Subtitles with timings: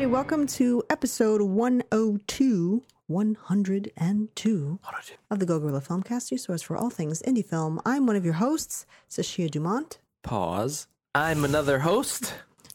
[0.00, 0.14] everybody.
[0.14, 4.78] Welcome to episode 102, 102
[5.28, 7.80] of the Go Gorilla Filmcast, your source for all things indie film.
[7.84, 9.98] I'm one of your hosts, Sashia Dumont.
[10.22, 10.86] Pause.
[11.16, 12.32] I'm another host,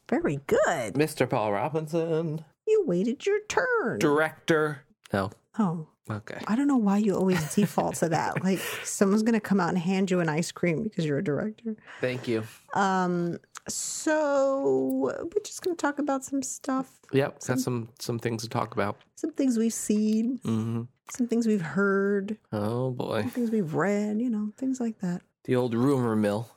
[0.09, 0.95] Very good.
[0.95, 1.29] Mr.
[1.29, 3.99] Paul Robinson, You waited your turn.
[3.99, 4.81] director.
[5.13, 5.31] No.
[5.59, 6.37] Oh, Okay.
[6.47, 8.43] I don't know why you always default to that.
[8.43, 11.23] Like someone's going to come out and hand you an ice cream because you're a
[11.23, 11.77] director.
[12.01, 12.43] Thank you.
[12.73, 13.37] Um,
[13.67, 17.45] so we're just going to talk about some stuff, Yep.
[17.45, 18.97] Got some some things to talk about.
[19.15, 23.21] some things we've seen, hmm some things we've heard, Oh boy.
[23.21, 25.21] some things we've read, you know, things like that.
[25.45, 26.49] The old rumor mill.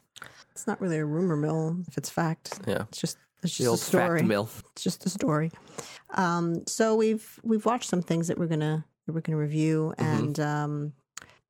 [0.53, 2.61] It's not really a rumor mill if it's fact.
[2.67, 2.84] Yeah.
[2.89, 4.20] It's just it's The just a story.
[4.73, 5.51] It's just a story.
[6.15, 10.16] Um, so we've we've watched some things that we're gonna we're gonna review, Mm-hmm.
[10.27, 10.92] and um,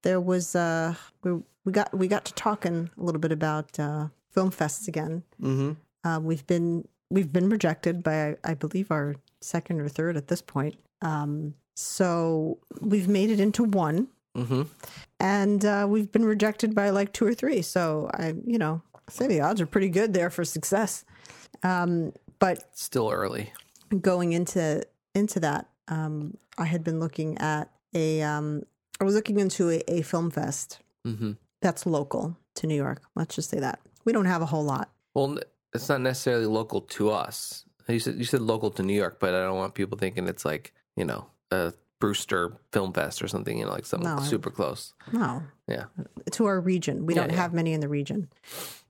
[0.02, 1.32] there was uh, we
[1.64, 5.22] we got we got to talking a little bit about uh, film fests again.
[5.40, 5.72] hmm
[6.04, 10.42] Uh, we've been we've been rejected by I believe our second or third at this
[10.42, 10.76] point.
[11.02, 14.62] Um, so we've made it into one, hmm
[15.20, 17.62] and uh, we've been rejected by like two or three.
[17.62, 21.04] So I, you know, I say the odds are pretty good there for success.
[21.62, 23.52] Um, but Still early.
[24.00, 24.82] going into
[25.14, 28.22] into that, um, I had been looking at a.
[28.22, 28.62] Um,
[29.00, 33.02] I was looking into a, a film fest hmm that's local to New York.
[33.14, 34.90] Let's just say that we don't have a whole lot.
[35.14, 35.38] Well,
[35.74, 37.64] it's not necessarily local to us.
[37.88, 40.44] You said you said local to New York, but I don't want people thinking it's
[40.44, 43.58] like you know a Brewster Film Fest or something.
[43.58, 44.92] You know, like something No, super close.
[45.12, 45.84] No, Yeah.
[46.32, 47.06] to our region.
[47.06, 47.36] We Yeah, don't yeah.
[47.36, 48.28] have many in the region.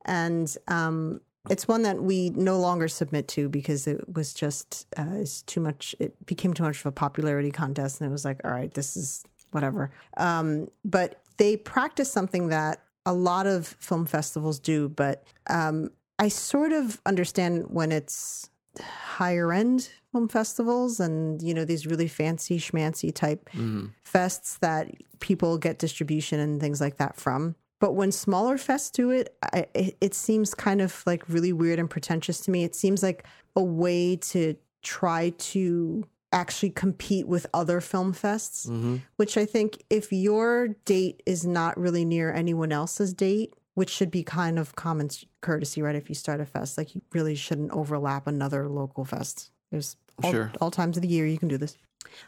[0.04, 5.04] And um, it's one that we no longer submit to because it was just uh,
[5.14, 5.94] it's too much.
[5.98, 8.96] It became too much of a popularity contest, and it was like, all right, this
[8.96, 9.90] is whatever.
[10.16, 16.28] Um, but they practice something that a lot of film festivals do, but um, I
[16.28, 18.50] sort of understand when it's
[18.80, 24.88] higher end film festivals and you know these really fancy schmancy type hmm fests that
[25.20, 27.56] people get distribution and things like that from.
[27.78, 31.90] But when smaller fests do it, I, it, seems kind of like really weird and
[31.90, 32.64] pretentious to me.
[32.64, 38.96] It seems like a way to try to actually compete with other film fests, hmm
[39.16, 44.10] which I think if your date is not really near anyone else's date, which should
[44.10, 45.08] be kind of common
[45.42, 45.94] courtesy, right?
[45.94, 49.50] If you start a fest, like you really shouldn't overlap another local fest.
[49.70, 50.52] There's all, Sure.
[50.60, 51.76] all times of the year you can do this.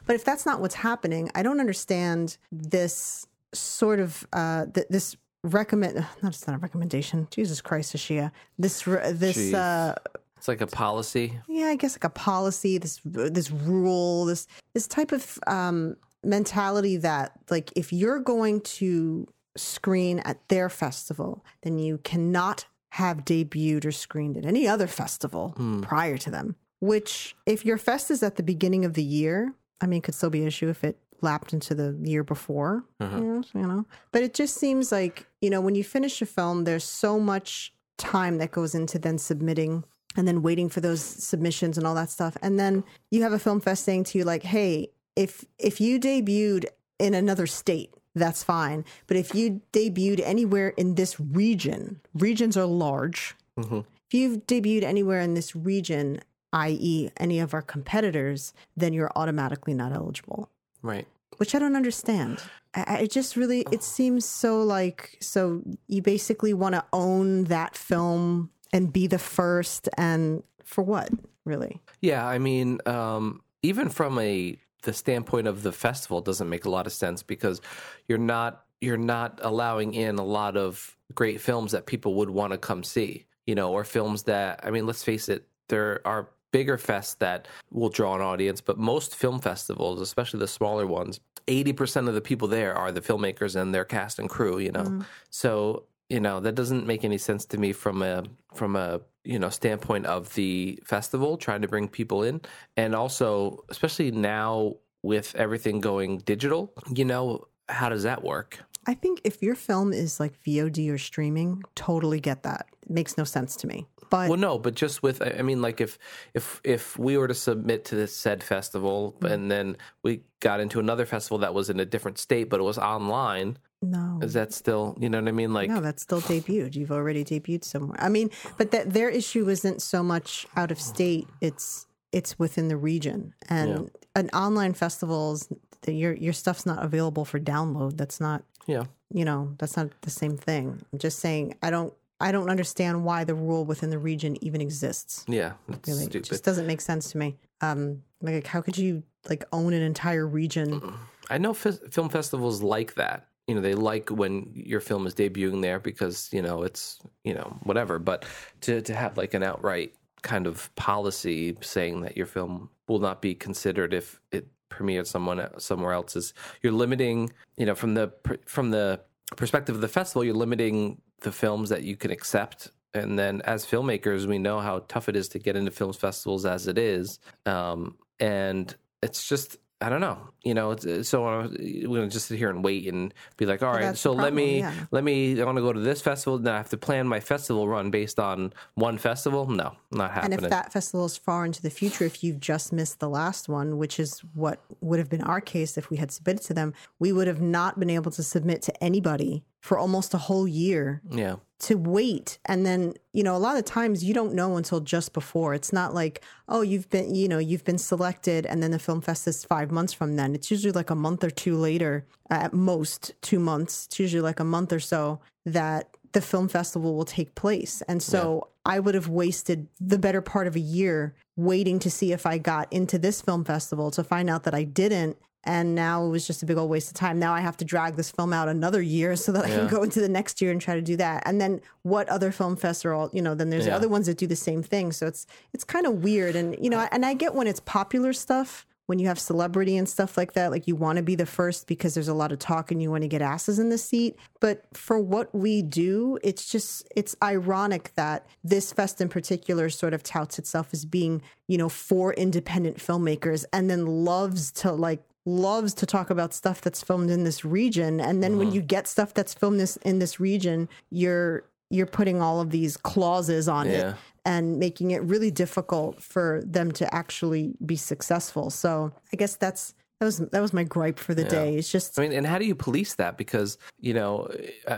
[0.07, 5.17] But if that's not what's happening, I don't understand this sort of uh, th- this
[5.45, 5.97] recommend.
[6.23, 7.29] Not it's not a recommendation.
[7.31, 8.31] Jesus Christ, Ashia.
[8.59, 9.55] This this Jeez.
[9.55, 9.95] uh,
[10.37, 11.39] It's like a policy.
[11.49, 16.97] yeah, I guess like a policy, this this rule, this this type of um, mentality
[16.99, 23.85] that like if you're going to screen at their festival, then you cannot have debuted
[23.85, 26.57] or screened at any other festival prior to them.
[26.81, 30.31] Which, if your fest is at the beginning of the year, I mean, could still
[30.31, 32.85] be an issue if it lapped into the year before.
[33.01, 33.19] Uh-huh.
[33.19, 36.85] You know, but it just seems like you know when you finish a film, there's
[36.85, 39.85] so much time that goes into then submitting
[40.17, 42.37] and then waiting for those submissions and all that stuff.
[42.43, 45.99] And then you have a film fest saying to you like, "Hey, if if you
[46.01, 46.67] debuted
[46.99, 48.85] in another state, that's fine.
[49.07, 53.37] But if you debuted anywhere in this region, regions are large.
[53.57, 53.85] Mhm.
[54.07, 56.21] If you've debuted anywhere in this region,
[56.53, 60.49] i.e., any of our competitors, then you're automatically not eligible."
[60.83, 61.07] Right.
[61.39, 62.43] which I don't understand.
[62.75, 67.77] I, I just really it seems so like so you basically want to own that
[67.77, 71.11] film and be the first and for what
[71.49, 71.81] really?
[72.01, 76.71] Yeah, I mean, um, even from a the standpoint of the festival, doesn't make a
[76.71, 77.61] lot of sense because
[78.07, 82.53] you're not you're not allowing in a lot of great films that people would want
[82.53, 83.25] to come see.
[83.47, 87.49] You know, or films that I mean, let's face it, there are bigger fests that
[87.71, 92.15] will draw an audience, but most film festivals, especially the smaller ones, eighty percent of
[92.15, 94.59] the people there are the filmmakers and their cast and crew.
[94.59, 95.07] You know, mm.
[95.31, 98.25] so you know that doesn't make any sense to me from a
[98.55, 102.41] from a you know standpoint of the festival trying to bring people in.
[102.77, 108.95] And also especially now with everything going digital you know how does that work I
[108.95, 112.67] think if your film is like VOD or streaming, totally get that.
[112.83, 113.87] It makes no sense to me.
[114.11, 115.99] But well no but just with i mean like if
[116.33, 119.27] if if we were to submit to this said festival mm-hmm.
[119.27, 122.63] and then we got into another festival that was in a different state but it
[122.63, 124.19] was online no.
[124.23, 126.75] is that still you know what i mean like No, that's still debuted.
[126.75, 128.01] You've already debuted somewhere.
[128.01, 132.69] I mean, but that their issue isn't so much out of state; it's it's within
[132.69, 133.35] the region.
[133.49, 137.97] And an online festival the, your your stuff's not available for download.
[137.97, 140.81] That's not yeah you know that's not the same thing.
[140.93, 144.61] I'm just saying I don't I don't understand why the rule within the region even
[144.61, 145.25] exists.
[145.29, 147.37] yeah it's Really, stupid it just doesn't make sense to me.
[147.61, 150.83] Um, like, how could you like own an entire region?
[151.31, 153.29] I know f- film festivals like that.
[153.47, 157.35] You know, they like when your film is debuting there because you know it's you
[157.35, 157.99] know whatever.
[157.99, 158.25] But
[158.63, 163.23] to to have like an outright kind of policy saying that your film will not
[163.23, 167.33] be considered if it premiered someone somewhere else is you're limiting.
[167.57, 168.13] You know, from the
[168.47, 169.01] from the
[169.37, 173.67] perspective of the festival, you're limiting the films that you can accept and then as
[173.67, 177.19] filmmakers we know how tough it is to get into film festivals as it is
[177.47, 180.77] um, and it's just I don't know, you know.
[181.03, 183.97] So uh, we're gonna just sit here and wait and be like, all right.
[183.97, 184.73] So problem, let me yeah.
[184.91, 185.41] let me.
[185.41, 186.37] I want to go to this festival.
[186.39, 189.47] Then I have to plan my festival run based on one festival.
[189.47, 190.39] No, not happening.
[190.39, 193.49] And if that festival is far into the future, if you've just missed the last
[193.49, 196.75] one, which is what would have been our case if we had submitted to them,
[196.99, 201.03] we would have not been able to submit to anybody for almost a whole year.
[201.11, 201.37] Yeah.
[201.63, 202.39] To wait.
[202.45, 205.55] And then, you know, a lot of times you don't know until just before.
[205.55, 209.01] It's not like, oh, you've been, you know, you've been selected and then the film
[209.01, 210.37] fest is five months from then.
[210.37, 213.87] It's usually like a month or two later, at most two months.
[213.87, 217.83] It's usually like a month or so that the film festival will take place.
[217.89, 218.75] And so yeah.
[218.77, 222.39] I would have wasted the better part of a year waiting to see if I
[222.39, 226.27] got into this film festival to find out that I didn't and now it was
[226.27, 227.19] just a big old waste of time.
[227.19, 229.83] Now I have to drag this film out another year so that I can go
[229.83, 231.23] into the next year and try to do that.
[231.27, 233.77] And then what other film fests are all, you know, then there's yeah.
[233.77, 234.93] other ones that do the same thing.
[234.93, 236.37] So it's it's kind of weird.
[236.37, 239.87] And you know, and I get when it's popular stuff, when you have celebrity and
[239.87, 242.39] stuff like that, like you want to be the first because there's a lot of
[242.39, 244.17] talk and you want to get asses in the seat.
[244.41, 249.93] But for what we do, it's just it's ironic that this fest in particular sort
[249.93, 255.03] of touts itself as being, you know, for independent filmmakers and then loves to like
[255.29, 258.39] loves to talk about stuff that's filmed in this region and then mm-hmm.
[258.39, 262.51] when you get stuff that's filmed this in this region you're you're putting all of
[262.51, 263.91] these clauses on yeah.
[263.91, 269.37] it and making it really difficult for them to actually be successful so i guess
[269.37, 271.29] that's that was that was my gripe for the yeah.
[271.29, 271.57] day.
[271.57, 273.19] It's just I mean, and how do you police that?
[273.19, 274.31] Because you know,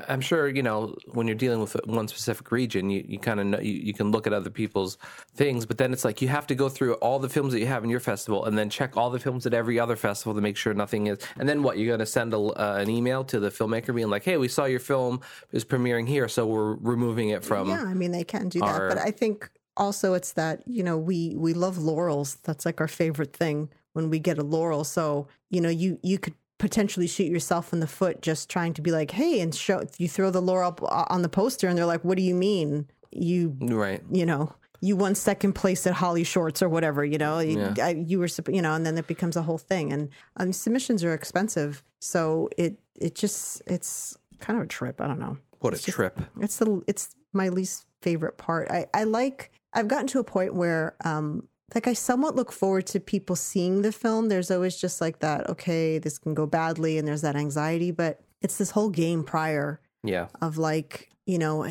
[0.08, 3.46] I'm sure you know when you're dealing with one specific region, you, you kind of
[3.46, 4.96] know you, you can look at other people's
[5.34, 7.66] things, but then it's like you have to go through all the films that you
[7.66, 10.40] have in your festival, and then check all the films at every other festival to
[10.40, 11.18] make sure nothing is.
[11.38, 11.76] And then what?
[11.76, 14.48] You're going to send a, uh, an email to the filmmaker being like, "Hey, we
[14.48, 15.20] saw your film
[15.52, 18.88] is premiering here, so we're removing it from." Yeah, I mean, they can do our...
[18.88, 22.36] that, but I think also it's that you know we we love laurels.
[22.44, 24.84] That's like our favorite thing when we get a laurel.
[24.84, 28.82] So, you know, you you could potentially shoot yourself in the foot just trying to
[28.82, 32.04] be like, "Hey," and show you throw the laurel on the poster and they're like,
[32.04, 32.86] "What do you mean?
[33.10, 34.02] You right.
[34.10, 37.86] you know, you won second place at HollyShorts or whatever, you know, you, yeah.
[37.86, 39.92] I, you were, you know, and then it becomes a whole thing.
[39.92, 45.00] And um, submissions are expensive, so it it just it's kind of a trip.
[45.00, 45.36] I don't know.
[45.60, 46.20] What it's a trip!
[46.40, 48.70] it's the it's my least favorite part.
[48.70, 49.50] I I like.
[49.72, 53.82] I've gotten to a point where um, like I somewhat look forward to people seeing
[53.82, 54.28] the film.
[54.28, 58.20] There's always just like that, okay, this can go badly and there's that anxiety, but
[58.42, 61.66] it's this whole game prior yeah of like, you know,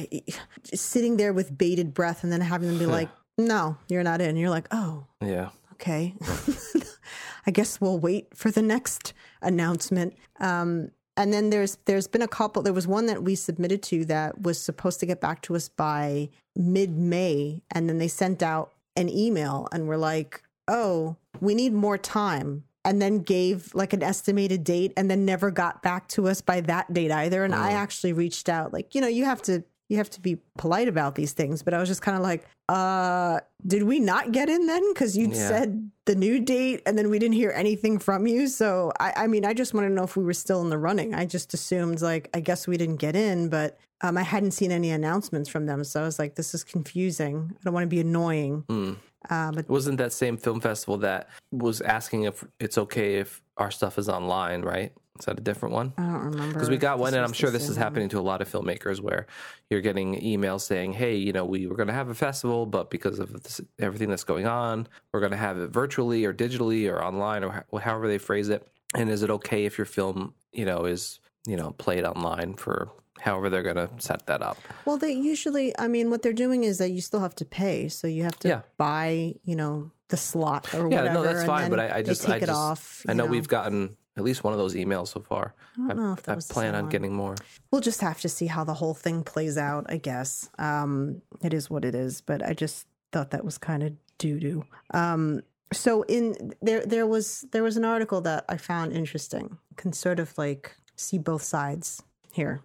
[0.74, 4.38] sitting there with bated breath and then having them be like, "No, you're not in."
[4.38, 5.50] You're like, "Oh." Yeah.
[5.74, 6.14] Okay.
[7.48, 10.14] I guess we'll wait for the next announcement.
[10.40, 14.06] Um, and then there's there's been a couple there was one that we submitted to
[14.06, 18.42] that was supposed to get back to us by mid May and then they sent
[18.42, 22.64] out an email and were like, oh, we need more time.
[22.86, 26.62] And then gave like an estimated date and then never got back to us by
[26.62, 27.44] that date either.
[27.44, 27.58] And mm.
[27.58, 30.88] I actually reached out, like, you know, you have to you have to be polite
[30.88, 31.64] about these things.
[31.64, 34.94] But I was just kind of like, uh, did we not get in then?
[34.94, 35.48] Because you yeah.
[35.48, 38.48] said the new date and then we didn't hear anything from you.
[38.48, 40.78] So I, I mean, I just want to know if we were still in the
[40.78, 41.16] running.
[41.16, 44.72] I just assumed like, I guess we didn't get in, but um, I hadn't seen
[44.72, 45.84] any announcements from them.
[45.84, 47.52] So I was like, this is confusing.
[47.54, 48.64] I don't want to be annoying.
[48.68, 48.98] Mm.
[49.30, 53.70] Uh, but wasn't that same film festival that was asking if it's okay if our
[53.70, 54.94] stuff is online, right?
[55.20, 55.94] Is that a different one?
[55.98, 56.54] I don't remember.
[56.54, 59.02] Because we got one, and I'm sure this is happening to a lot of filmmakers
[59.02, 59.28] where
[59.70, 62.90] you're getting emails saying, hey, you know, we were going to have a festival, but
[62.90, 66.90] because of this, everything that's going on, we're going to have it virtually or digitally
[66.90, 68.66] or online or however they phrase it.
[68.96, 72.90] And is it okay if your film, you know, is, you know, played online for
[73.20, 74.58] however they're going to set that up.
[74.86, 77.90] Well, they usually, I mean, what they're doing is that you still have to pay,
[77.90, 78.62] so you have to yeah.
[78.78, 81.06] buy, you know, the slot or yeah, whatever.
[81.06, 81.70] Yeah, no, that's fine.
[81.70, 83.06] But I, I just, take I it just, off.
[83.08, 85.56] I know, know, we've gotten at least one of those emails so far.
[85.84, 87.36] I don't know if that I, was I plan on getting more.
[87.72, 89.86] We'll just have to see how the whole thing plays out.
[89.90, 93.82] I guess um, it is what it is, but I just thought that was kind
[93.84, 94.66] of doo doo.
[94.94, 95.42] Um,
[95.72, 99.58] so in there, there was there was an article that I found interesting.
[99.78, 102.62] Can sort of like see both sides here.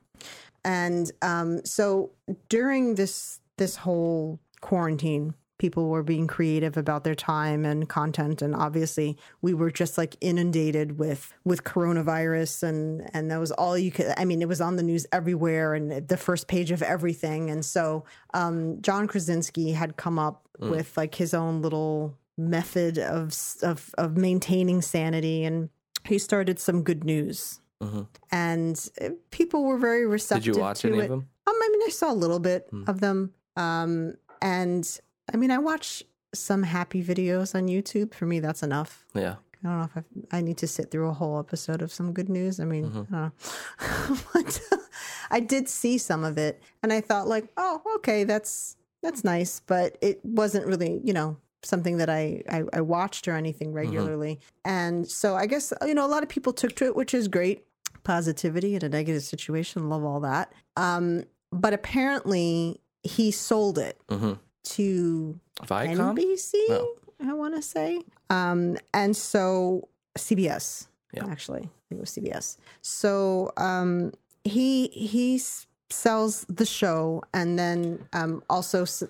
[0.65, 2.11] And um, so
[2.49, 8.43] during this this whole quarantine, people were being creative about their time and content.
[8.43, 13.79] And obviously we were just like inundated with with coronavirus and and that was all
[13.79, 16.83] you could i mean it was on the news everywhere and the first page of
[16.83, 17.51] everything.
[17.51, 23.35] And so um john krasinski had come up with like his own little method of
[23.63, 25.45] of of maintaining sanity.
[25.45, 25.69] And
[26.05, 27.61] he started some good news
[28.31, 31.29] and uh, people were very receptive Did you watch any it of them?
[31.47, 33.33] um, I mean, I saw a little bit of them.
[33.57, 35.01] Um, and
[35.33, 36.03] I mean, I watch
[36.35, 38.15] some happy videos on YouTube.
[38.15, 39.05] For me, that's enough.
[39.15, 39.37] Yeah.
[39.65, 42.13] I don't know if I, I need to sit through a whole episode of some
[42.13, 42.61] good news.
[42.61, 43.33] I mean, I don't know.
[44.35, 44.61] but
[45.31, 49.61] I did see some of it, and I thought, like, oh, okay, that's that's nice,
[49.61, 54.41] but it wasn't really, you know, something that I I, I watched or anything regularly.
[54.65, 57.29] And so I guess you know a lot of people took to it, which is
[57.29, 57.65] great.
[58.05, 60.53] Positivity in a negative situation, love all that.
[60.77, 64.39] Um, but apparently he sold it Mhm.
[64.65, 66.15] to Viacom?
[66.19, 66.89] NBC, No.
[67.21, 68.03] I want to say.
[68.31, 71.27] Um, and so CBS, Yeah.
[71.27, 72.57] actually, I think it was CBS.
[72.83, 74.13] So um,
[74.45, 79.03] he he s- sells the show and then um, also s-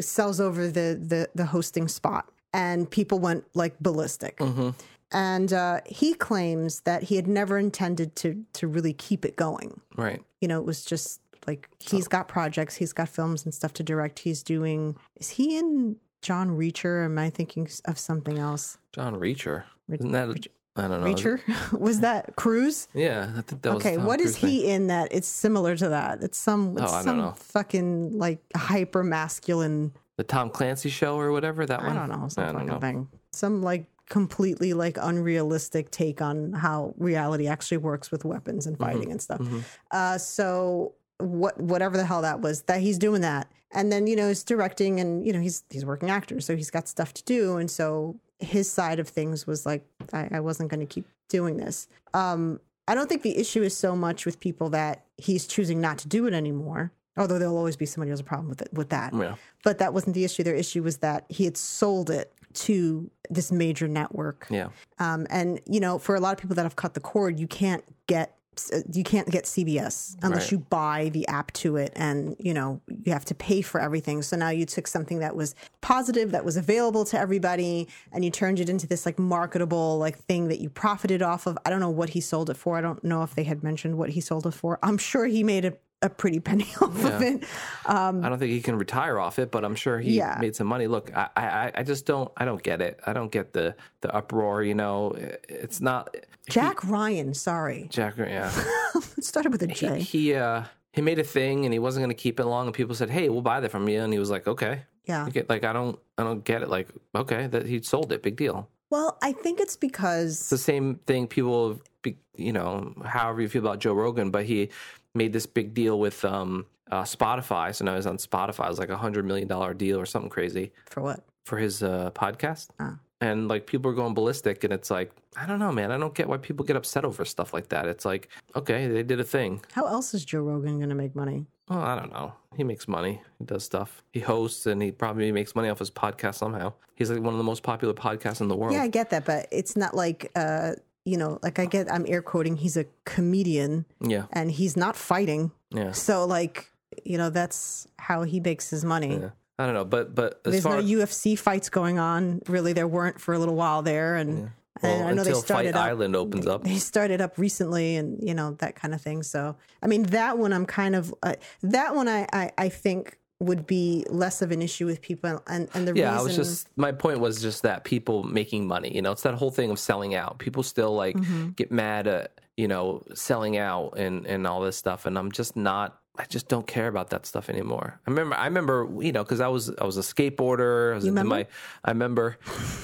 [0.00, 4.36] sells over the, the the hosting spot, and people went like ballistic.
[4.38, 4.70] Mm-hmm.
[5.14, 9.80] And uh, he claims that he had never intended to to really keep it going
[9.96, 10.22] Right.
[10.40, 13.82] you know, it was just like he's got projects, he's got films and stuff to
[13.82, 14.20] direct.
[14.20, 14.96] He's doing.
[15.16, 16.84] Is he in John Reacher?
[16.84, 18.78] Or am I thinking of something else?
[18.92, 19.64] John Reacher.
[19.90, 20.46] Isn't that?
[20.76, 21.06] I don't know.
[21.06, 21.40] Reacher
[21.78, 22.88] was that Cruise?
[22.94, 23.30] Yeah.
[23.36, 24.50] I think that was Okay, Tom what is Cruise thing.
[24.50, 25.08] he in that?
[25.10, 26.22] It's similar to that.
[26.22, 26.76] It's some.
[26.78, 27.34] It's Oh, I don't some know.
[27.36, 29.92] fucking like hyper masculine.
[30.16, 31.96] The Tom Clancy show or whatever that I one?
[31.96, 32.28] don't know.
[32.28, 32.78] Some I don't fucking know.
[32.80, 33.08] thing.
[33.32, 39.10] Some like completely like unrealistic take on how reality actually works with weapons and fighting
[39.10, 39.40] and stuff.
[39.40, 39.60] Mm-hmm.
[39.90, 44.16] Uh, so what whatever the hell that was, that he's doing that, and then you
[44.16, 47.24] know he's directing, and you know he's he's working actor, so he's got stuff to
[47.24, 51.06] do, and so his side of things was like I, I wasn't going to keep
[51.28, 51.88] doing this.
[52.14, 55.98] Um, I don't think the issue is so much with people that he's choosing not
[55.98, 56.92] to do it anymore.
[57.16, 59.34] Although there'll always be somebody who has a problem with it with that Yeah.
[59.64, 60.42] but that wasn't the issue.
[60.42, 64.46] Their issue was that he had sold it to this major network.
[64.50, 64.68] Yeah.
[64.98, 67.46] Um, and you know, for a lot of people that have cut the cord, you
[67.46, 68.36] can't get
[68.72, 70.52] Uh, you can't get CBS unless Right.
[70.52, 74.20] you buy the app to it, and you know you have to pay for everything.
[74.22, 78.30] So now you took something that was positive, that was available to everybody, and you
[78.30, 81.56] turned it into this like marketable like thing that you profited off of.
[81.64, 82.76] I don't know what he sold it for.
[82.76, 84.78] I don't know if they had mentioned what he sold it for.
[84.82, 87.44] I'm sure he made a, a pretty penny off of it.
[87.86, 90.36] I don't think he can retire off it, but I'm sure he Yeah.
[90.40, 90.86] made some money.
[90.86, 93.00] Look, I, I, I just don't, I don't get it.
[93.06, 94.62] I don't get the, the uproar.
[94.62, 95.14] You know,
[95.48, 96.14] it's not
[96.50, 98.14] Jack Ryan, sorry, Jack.
[98.18, 98.50] Yeah,
[99.16, 100.00] it started with a J.
[100.00, 102.66] he, uh, he made a thing and he wasn't going to keep it long.
[102.66, 105.28] And people said, "Hey, we'll buy that from you," and he was like, "Okay." Yeah.
[105.30, 106.68] Get, like I don't, I don't get it.
[106.68, 108.68] Like, okay, that he sold it, big deal.
[108.90, 111.26] Well, I think it's It's because the same thing.
[111.26, 114.68] People, be- you know, however you feel about Joe Rogan, but he
[115.14, 117.74] made this big deal with um, uh, Spotify.
[117.74, 118.66] So now he's on Spotify.
[118.66, 120.72] It was like a hundred million dollar deal or something crazy.
[120.90, 121.24] for what?
[121.44, 122.68] for his uh, podcast.
[122.78, 122.98] Ah.
[123.20, 125.92] And like people are going ballistic, and it's like I don't know, man.
[125.92, 127.86] I don't get why people get upset over stuff like that.
[127.86, 129.62] It's like okay, they did a thing.
[129.72, 131.46] How else is Joe Rogan going to make money?
[131.68, 132.34] Well, I don't know.
[132.56, 133.22] He makes money.
[133.38, 134.02] He does stuff.
[134.12, 136.72] He hosts, and he probably makes money off his podcast somehow.
[136.96, 138.74] He's like one of the most popular podcasts in the world.
[138.74, 140.72] Yeah, I get that, but it's not like uh,
[141.04, 141.92] you know, like I get.
[141.92, 142.56] I'm air quoting.
[142.56, 145.50] He's a comedian, yeah, and he's not fighting.
[145.70, 145.92] yeah.
[145.92, 146.70] So, like,
[147.04, 149.18] you know, that's how he makes his money.
[149.18, 149.30] yeah.
[149.58, 152.40] I don't know, but but as There's no UFC fights going on.
[152.48, 154.50] Really, there weren't for a little while there, and,
[154.82, 155.86] well, and I know they started Fight up.
[155.86, 156.64] Island opens up.
[156.64, 159.22] They started up recently, and you know that kind of thing.
[159.22, 163.18] So, I mean, that one I'm kind of uh, that one I, I I think
[163.42, 165.96] would be less of an issue with people, and and the reason.
[165.96, 168.94] Yeah, reason I was just my point was just that people making money.
[168.94, 170.38] You know, it's that whole thing of selling out.
[170.38, 171.50] People still like Mm-hmm.
[171.50, 175.56] get mad at you know selling out and and all this stuff, and I'm just
[175.56, 175.98] not.
[176.18, 177.98] I just don't care about that stuff anymore.
[178.06, 180.92] I remember, I remember, you know, because I was I was a skateboarder.
[180.92, 181.36] I was into remember?
[181.36, 181.46] my,
[181.84, 182.36] I remember,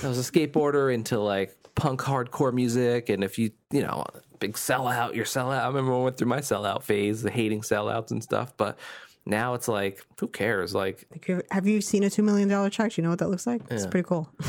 [0.02, 4.06] I was a skateboarder into like punk hardcore music, and if you, you know,
[4.38, 5.62] big sellout, you're sellout.
[5.62, 8.78] I remember I went through my sellout phase, the hating sellouts and stuff, but.
[9.26, 10.74] Now it's like, who cares?
[10.74, 11.06] Like,
[11.50, 12.96] Have you seen a two million dollar check?
[12.96, 13.62] You know what that looks like?
[13.70, 14.30] It's pretty cool.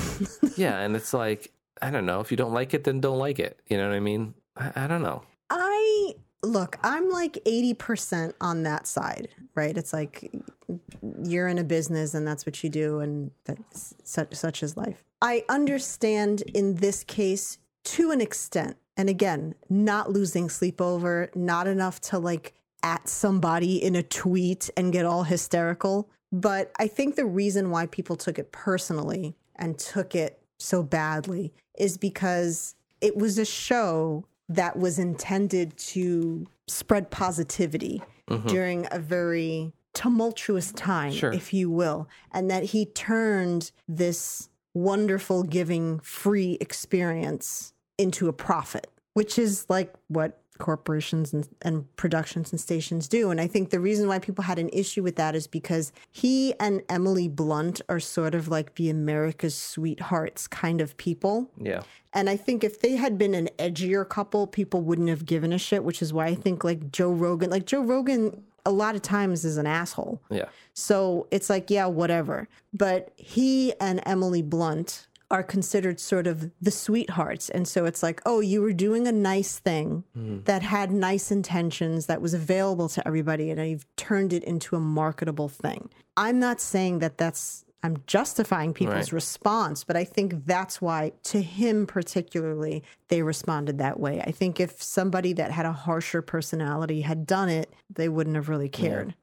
[0.56, 2.20] Yeah, and it's like I don't know.
[2.20, 3.62] If you don't like it, then don't like it.
[3.68, 4.34] You know what I mean?
[4.58, 5.24] I, I don't know.
[5.50, 9.78] I look, I'm like 80% on that side, right?
[9.78, 10.32] It's like
[11.24, 15.04] you're in a business and that's what you do and that's such such is life.
[15.22, 18.78] I understand in this case to an extent.
[18.98, 24.70] And again, not losing sleep over, not enough to like at somebody in a tweet
[24.78, 26.10] and get all hysterical.
[26.32, 31.54] But I think the reason why people took it personally and took it so badly
[31.78, 38.48] is because it was a show that was intended to spread positivity mm-hmm.
[38.48, 41.32] during a very tumultuous time, Sure.
[41.32, 48.88] if you will, and that he turned this wonderful, giving, free experience into a profit,
[49.14, 53.32] which is like what corporations and, and productions and stations do.
[53.32, 56.54] And I think the reason why people had an issue with that is because he
[56.60, 61.50] and Emily Blunt are sort of like the America's sweethearts kind of people.
[61.58, 61.82] Yeah.
[62.14, 65.58] And I think if they had been an edgier couple, people wouldn't have given a
[65.58, 69.02] shit, which is why I think like Joe Rogan, like Joe Rogan a lot of
[69.02, 70.22] times is an asshole.
[70.30, 70.46] Yeah.
[70.74, 72.48] So it's like, yeah, whatever.
[72.74, 77.50] But he and Emily Blunt are considered sort of the sweethearts.
[77.50, 80.40] And so it's like, oh, you were doing a nice thing hmm.
[80.46, 84.80] that had nice intentions, that was available to everybody, and you've turned it into a
[84.80, 85.90] marketable thing.
[86.18, 89.14] I'm not saying that that's, I'm justifying people's Right.
[89.14, 94.22] response, but I think that's why, to him particularly, they responded that way.
[94.22, 98.50] I think if somebody that had a harsher personality had done it, they wouldn't have
[98.50, 99.14] really cared.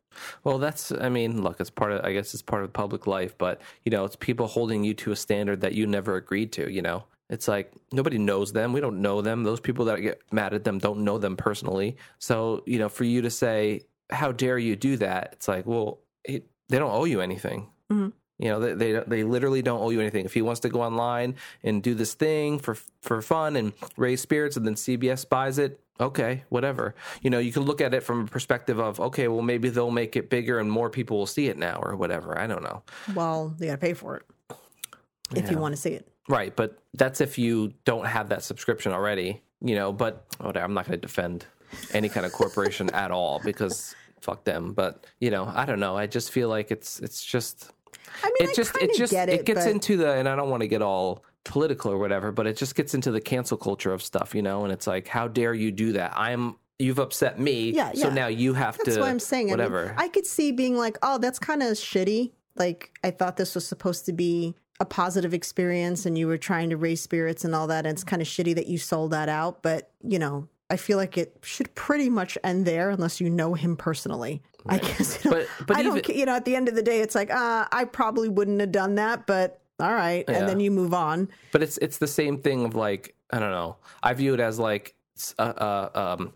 [0.45, 3.37] Well, that's, I mean, look, it's part of, I guess it's part of public life,
[3.39, 6.71] but, you know, it's people holding you to a standard that you never agreed to,
[6.71, 7.05] you know?
[7.29, 8.73] It's like nobody knows them.
[8.73, 9.43] We don't know them.
[9.43, 11.97] Those people that get mad at them don't know them personally.
[12.19, 15.31] So, you know, for you to say, how dare you do that?
[15.33, 17.69] It's like, well, it, they don't owe you anything.
[17.91, 18.13] Mhm.
[18.39, 20.27] You know, they, they they literally don't owe you anything.
[20.27, 24.21] If he wants to go online and do this thing for for fun and raise
[24.21, 26.95] spirits, and then CBS buys it, okay, whatever.
[27.23, 29.91] You know, you can look at it from a perspective of, okay, well, maybe they'll
[29.91, 32.39] make it bigger and more people will see it now, or whatever.
[32.39, 32.83] I don't know.
[33.15, 34.57] Well, you got to pay for it
[35.35, 36.09] if you want to see it.
[36.29, 39.93] Right, but that's if you don't have that subscription already, you know.
[39.93, 41.47] But whatever, I'm not going to defend
[41.93, 44.73] any kind of corporation at all because fuck them.
[44.73, 45.97] But you know, I don't know.
[45.97, 47.71] I just feel like it's it's just
[48.25, 50.29] I mean, it I just it just get it, it, gets but- into the and
[50.29, 53.21] I don't want to get all political or whatever, but it just gets into the
[53.21, 54.65] cancel culture of stuff, you know.
[54.65, 56.13] And it's like, how dare you do that?
[56.17, 58.15] I'm you've upset me, Yeah, so yeah.
[58.15, 59.01] now you have That's to.
[59.01, 59.49] what I'm saying.
[59.49, 59.85] Whatever.
[59.85, 62.33] I, mean, I could see being like, oh, that's kind of shitty.
[62.55, 66.69] Like, I thought this was supposed to be a positive experience and you were trying
[66.69, 67.87] to raise spirits and all that.
[67.87, 69.63] And it's kind of shitty that you sold that out.
[69.63, 73.55] But, you know, I feel like it should pretty much end there unless you know
[73.55, 74.43] him personally.
[74.67, 75.25] I guess.
[75.25, 77.01] You know, But- but I don't, even- you know, at the end of the day,
[77.01, 80.25] it's like, uh, I probably wouldn't have done that, but all right.
[80.29, 80.39] Yeah.
[80.39, 81.29] And then you move on.
[81.53, 83.77] But it's it's the same thing of like I don't know.
[84.03, 84.95] I view it as like
[85.39, 86.33] a, a, um,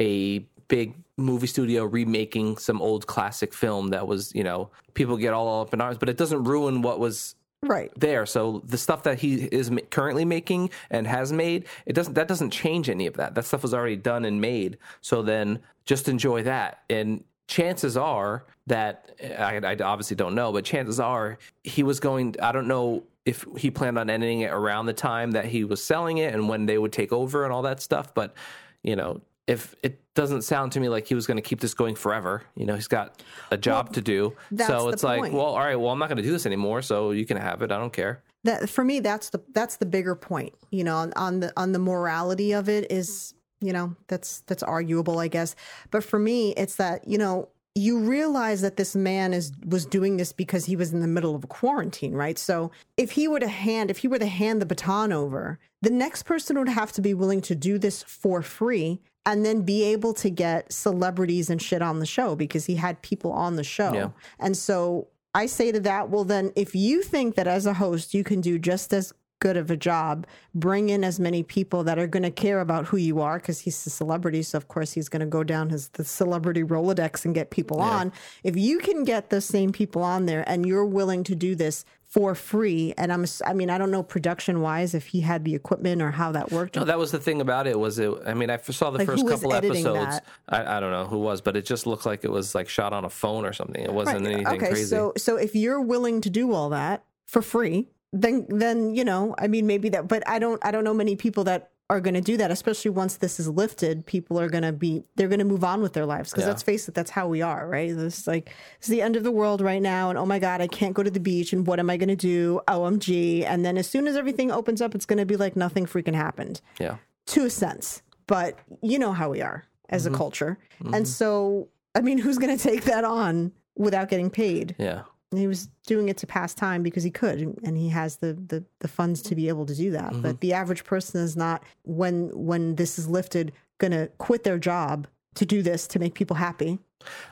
[0.00, 5.34] a big movie studio remaking some old classic film that was you know people get
[5.34, 7.90] all up in arms, but it doesn't ruin what was Right.
[7.96, 8.24] there.
[8.24, 12.50] So the stuff that he is currently making and has made, it doesn't that doesn't
[12.50, 13.34] change any of that.
[13.34, 14.78] That stuff was already done and made.
[15.00, 16.82] So then just enjoy that.
[16.88, 22.36] And chances are that I, I obviously don't know, but chances are he was going.
[22.40, 25.82] I don't know if he planned on ending it around the time that he was
[25.82, 28.14] selling it and when they would take over and all that stuff.
[28.14, 28.34] But
[28.82, 29.20] you know.
[29.48, 32.42] If it doesn't sound to me like he was going to keep this going forever,
[32.54, 34.36] you know, he's got a job to do.
[34.66, 37.12] So it's like, well, all right, well, I'm not going to do this anymore, so
[37.12, 37.72] you can have it.
[37.72, 38.20] I don't care.
[38.44, 41.72] that for me that's the that's the bigger point you know on, on the on
[41.72, 45.54] the morality of it is you know that's that's arguable i guess.
[45.90, 50.16] But for me it's that you know you realize that this man is was doing
[50.16, 52.38] this because he was in the middle of a quarantine right?
[52.38, 55.90] So if he were to hand if he were to hand the baton over the
[55.90, 59.84] next person would have to be willing to do this for free and then be
[59.84, 63.64] able to get celebrities and shit on the show because he had people on the
[63.64, 63.92] show.
[63.92, 64.10] Yeah.
[64.38, 68.14] and so I say to that, well, then if you think that as a host
[68.14, 71.98] you can do just as good of a job, bring in as many people that
[71.98, 74.42] are going to care about who you are because he's a celebrity.
[74.42, 77.80] So, of course, he's going to go down his the celebrity Rolodex and get people
[77.80, 78.12] on.
[78.42, 81.84] If you can get the same people on there and you're willing to do this
[82.02, 85.54] for free, and i'm i mean, I don't know production wise if he had the
[85.54, 86.76] equipment or how that worked.
[86.76, 87.78] No, that was the thing about it.
[87.78, 88.10] Was it?
[88.26, 90.20] I mean, i saw the Like, first couple episodes.
[90.48, 92.94] I, I don't know who was, but it just looked like it was like shot
[92.94, 93.82] on a phone or something.
[93.82, 94.36] It wasn't Right.
[94.36, 94.86] anything okay, crazy.
[94.86, 99.34] so so if you're willing to do all that for free, then then you know,
[99.38, 100.08] I mean, maybe that.
[100.08, 102.50] But I don't I don't know many people that are going to do that.
[102.50, 105.80] Especially once this is lifted, people are going to be they're going to move on
[105.80, 106.48] with their lives because Yeah.
[106.48, 107.94] let's face it, that's how we are, right?
[107.96, 110.60] This is like it's the end of the world right now, and oh my god,
[110.60, 112.60] I can't go to the beach, and what am I going to do?
[112.68, 113.44] OMG!
[113.46, 116.14] And then as soon as everything opens up, it's going to be like nothing freaking
[116.14, 116.96] happened yeah,
[117.28, 120.14] to a sense, but you know how we are as Mm-hmm.
[120.14, 120.58] a culture.
[120.92, 124.74] And so, I mean, who's going to take that on without getting paid?
[124.78, 125.02] yeah,
[125.36, 128.64] he was doing it to pass time because he could, and he has the the,
[128.80, 130.12] the funds to be able to do that.
[130.12, 130.22] Mm-hmm.
[130.22, 134.58] But the average person is not when when this is lifted going to quit their
[134.58, 136.78] job to do this to make people happy.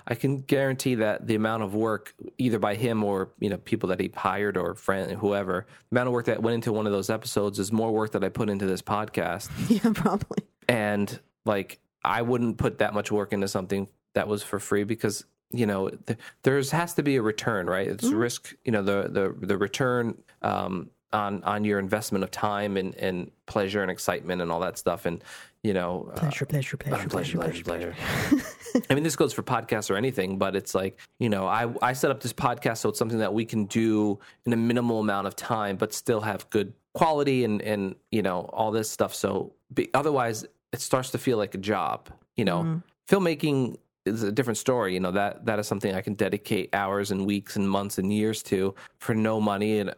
[0.07, 3.89] I can guarantee that the amount of work, either by him or you know people
[3.89, 6.93] that he hired or friend, whoever, the amount of work that went into one of
[6.93, 9.51] those episodes is more work that I put into this podcast.
[9.69, 10.45] Yeah, probably.
[10.69, 15.25] And like, I wouldn't put that much work into something that was for free because
[15.51, 17.87] you know th- there's has to be a return, right?
[17.87, 18.55] It's risk.
[18.65, 20.23] You know the the the return.
[20.43, 24.77] Um, on, on your investment of time and, and pleasure and excitement and all that
[24.77, 25.23] stuff and
[25.63, 27.95] you know uh, Pleasure, pleasure, pleasure, pleasure, pleasure, pleasure.
[28.91, 31.93] I mean, this goes for podcasts or anything, but it's like, you know, I, I
[31.93, 35.27] set up this podcast so it's something that we can do in a minimal amount
[35.27, 39.15] of time, but still have good quality and, and you know, all this stuff.
[39.15, 42.11] So be, otherwise, it starts to feel like a job.
[42.37, 44.95] You know, filmmaking is a different story.
[44.95, 48.13] You know, that that is something I can dedicate hours and weeks and months and
[48.13, 49.95] years to for no money and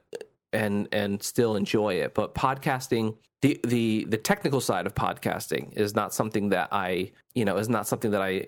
[0.53, 2.14] and and still enjoy it.
[2.14, 7.44] But podcasting, the the the technical side of podcasting is not something that I you
[7.44, 8.38] know is not something that I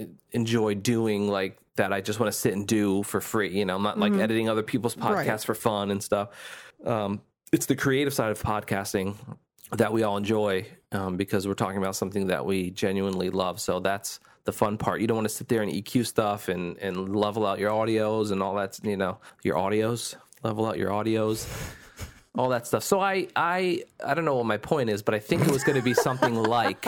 [0.00, 1.28] uh, enjoy doing.
[1.28, 3.56] Like that, I just want to sit and do for free.
[3.56, 5.44] You know, I'm not like editing other people's podcasts Right.
[5.44, 6.28] for fun and stuff.
[6.84, 9.14] Um, it's the creative side of podcasting
[9.72, 13.60] that we all enjoy um, because we're talking about something that we genuinely love.
[13.60, 14.18] So that's
[14.48, 15.02] the fun part.
[15.02, 18.32] You don't want to sit there and EQ stuff and, and level out your audios
[18.32, 21.46] and all that, you know, your audios, level out your audios,
[22.34, 22.82] all that stuff.
[22.82, 25.64] So I, I, I don't know what my point is, but I think it was
[25.64, 26.86] going to be something like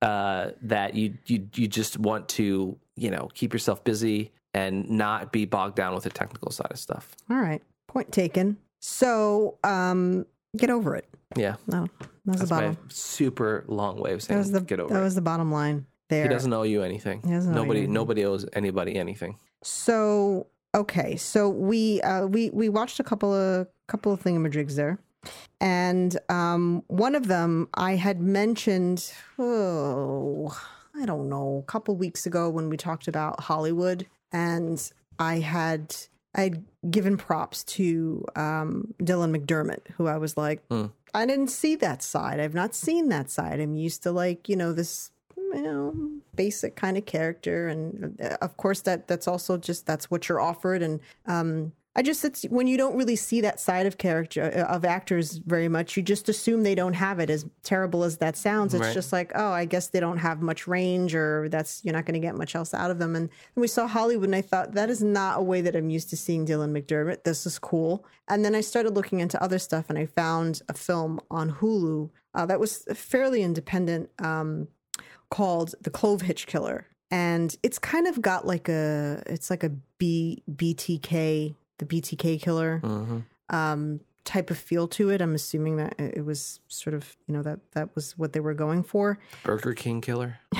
[0.00, 5.30] uh, that you, you, you just want to, you know, keep yourself busy and not
[5.30, 7.14] be bogged down with the technical side of stuff.
[7.30, 7.60] All right.
[7.86, 8.56] Point taken.
[8.80, 10.24] So, um,
[10.56, 11.06] get over it.
[11.36, 11.56] Yeah.
[11.66, 11.86] No,
[12.24, 12.78] that's, the That's my bottom.
[12.88, 15.04] super long way of That saying was the get over that it.
[15.04, 16.24] was the bottom line there.
[16.24, 17.20] He doesn't owe you anything.
[17.20, 17.94] doesn't owe you nobody anything.
[17.94, 19.38] nobody owes anybody anything.
[19.62, 24.98] So okay, so we uh, we we watched a couple of couple of thingamajigs there,
[25.60, 29.12] and um, one of them I had mentioned.
[29.38, 30.58] Oh,
[30.96, 35.96] I don't know, a couple weeks ago when we talked about Hollywood, and I had
[36.34, 40.62] I had given props to um, Dylan McDermott, who I was like,
[41.14, 42.40] I didn't see that side.
[42.40, 43.60] I've not seen that side.
[43.60, 45.10] I'm used to like you know this
[45.54, 45.94] you know
[46.34, 47.68] basic kind of character.
[47.68, 50.82] And uh, of course that that's also just that's what you're offered.
[50.82, 54.74] And um i just it's when you don't really see that side of character uh,
[54.74, 57.30] of actors very much you just assume they don't have it.
[57.30, 58.92] As terrible as that sounds it's Right.
[58.94, 62.20] just like oh i guess they don't have much range or that's you're not going
[62.20, 63.14] to get much else out of them.
[63.14, 65.88] And, and we saw hollywood and i thought that is not a way that i'm
[65.88, 67.22] used to seeing dylan mcdermott.
[67.22, 68.04] This is cool.
[68.26, 72.10] And then i started looking into other stuff and i found a film on hulu
[72.34, 74.66] uh, that was fairly independent um,
[75.30, 76.86] called The Clove Hitch Killer.
[77.10, 82.78] And it's kind of got like a it's like a B BTK, the BTK killer
[82.78, 85.20] hmm um type of feel to it.
[85.20, 88.40] I'm assuming that it it was sort of, you know, that that was what they
[88.40, 89.18] were going for.
[89.42, 90.38] Burger King killer.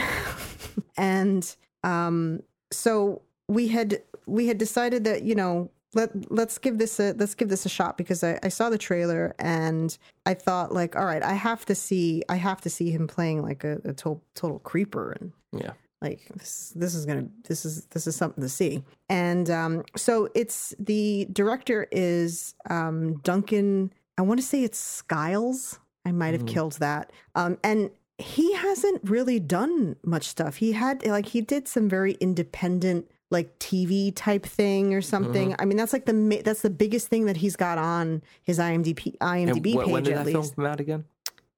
[0.97, 6.99] And um so we had we had decided that, you know, let let's give this
[7.01, 10.73] a let's give this a shot because I, I saw the trailer and I thought
[10.73, 13.75] like, all right, I have to see I have to see him playing like a,
[13.85, 15.73] a total total creeper and Yeah.
[16.03, 18.83] like this, this is gonna this is this is something to see.
[19.09, 25.79] And um so it's the director is um duncan i want to say it's skiles.
[26.07, 27.13] I might have killed that.
[27.35, 30.57] Um and he hasn't really done much stuff.
[30.57, 35.65] He had like he did some very independent like tv type thing or something i
[35.67, 39.75] mean that's like the that's the biggest thing that he's got on his imdb imdb
[39.75, 41.05] wh- page when did at that film least come out again?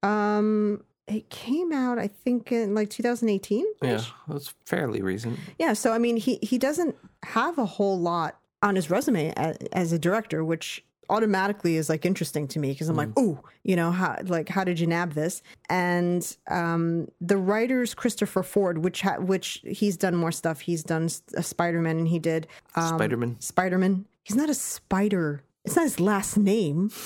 [0.02, 5.38] um it came out i think in like 2018 Yeah, that's fairly recent.
[5.58, 9.56] yeah, so I mean, he he doesn't have a whole lot on his resume as,
[9.72, 13.76] as a director, which automatically is like interesting to me because I'm like, oh, you
[13.76, 15.42] know, how like how did you nab this?
[15.68, 20.60] And um, the writer's Christopher Ford, which ha- which he's done more stuff.
[20.60, 23.40] He's done a Spider Man, and he did um, Spider Man.
[23.40, 24.06] Spider Man.
[24.22, 25.42] He's not a spider.
[25.64, 26.90] It's not his last name.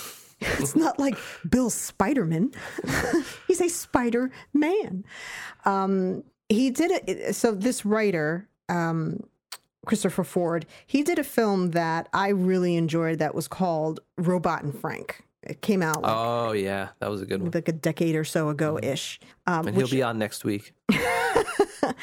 [0.58, 2.54] It's not like Bill Spiderman.
[3.46, 5.04] He's a Spider Man.
[5.66, 7.34] Um, he did it.
[7.34, 9.20] So this writer, um,
[9.86, 14.78] Christopher Ford, he did a film that I really enjoyed that was called Robot and
[14.78, 15.22] Frank.
[15.42, 17.50] It came out like, Oh yeah, that was a good one.
[17.52, 19.18] like a decade or so ago ish.
[19.46, 20.74] Um, And which, he'll be on next week.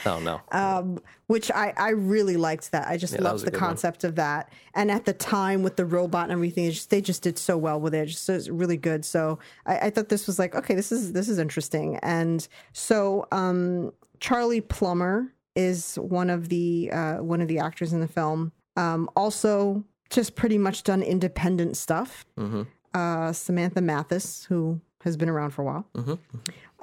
[0.07, 0.41] oh no.
[0.51, 2.87] um, which I, I really liked that.
[2.87, 3.69] I just Yeah, loved the good one.
[3.69, 4.51] concept of that.
[4.73, 7.79] And at the time with the robot and everything, just, they just did so well
[7.79, 8.07] with it.
[8.07, 9.05] Just it was really good.
[9.05, 9.37] So
[9.67, 11.97] I, I thought this was like, okay, this is this is interesting.
[11.97, 17.99] And so um, Charlie Plummer is one of the uh, one of the actors in
[17.99, 18.51] the film.
[18.77, 22.25] Um, also, just pretty much done independent stuff.
[22.37, 25.85] hmm Uh, Samantha Mathis, who has been around for a while.
[25.95, 26.13] hmm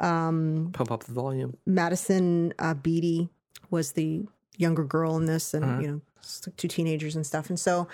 [0.05, 1.57] Um, Pump up the volume.
[1.67, 3.29] Madisen uh, Beaty,
[3.71, 5.81] was the younger girl in this, and Mm-hmm.
[5.81, 6.01] you know,
[6.57, 7.49] two teenagers and stuff.
[7.51, 7.87] And so,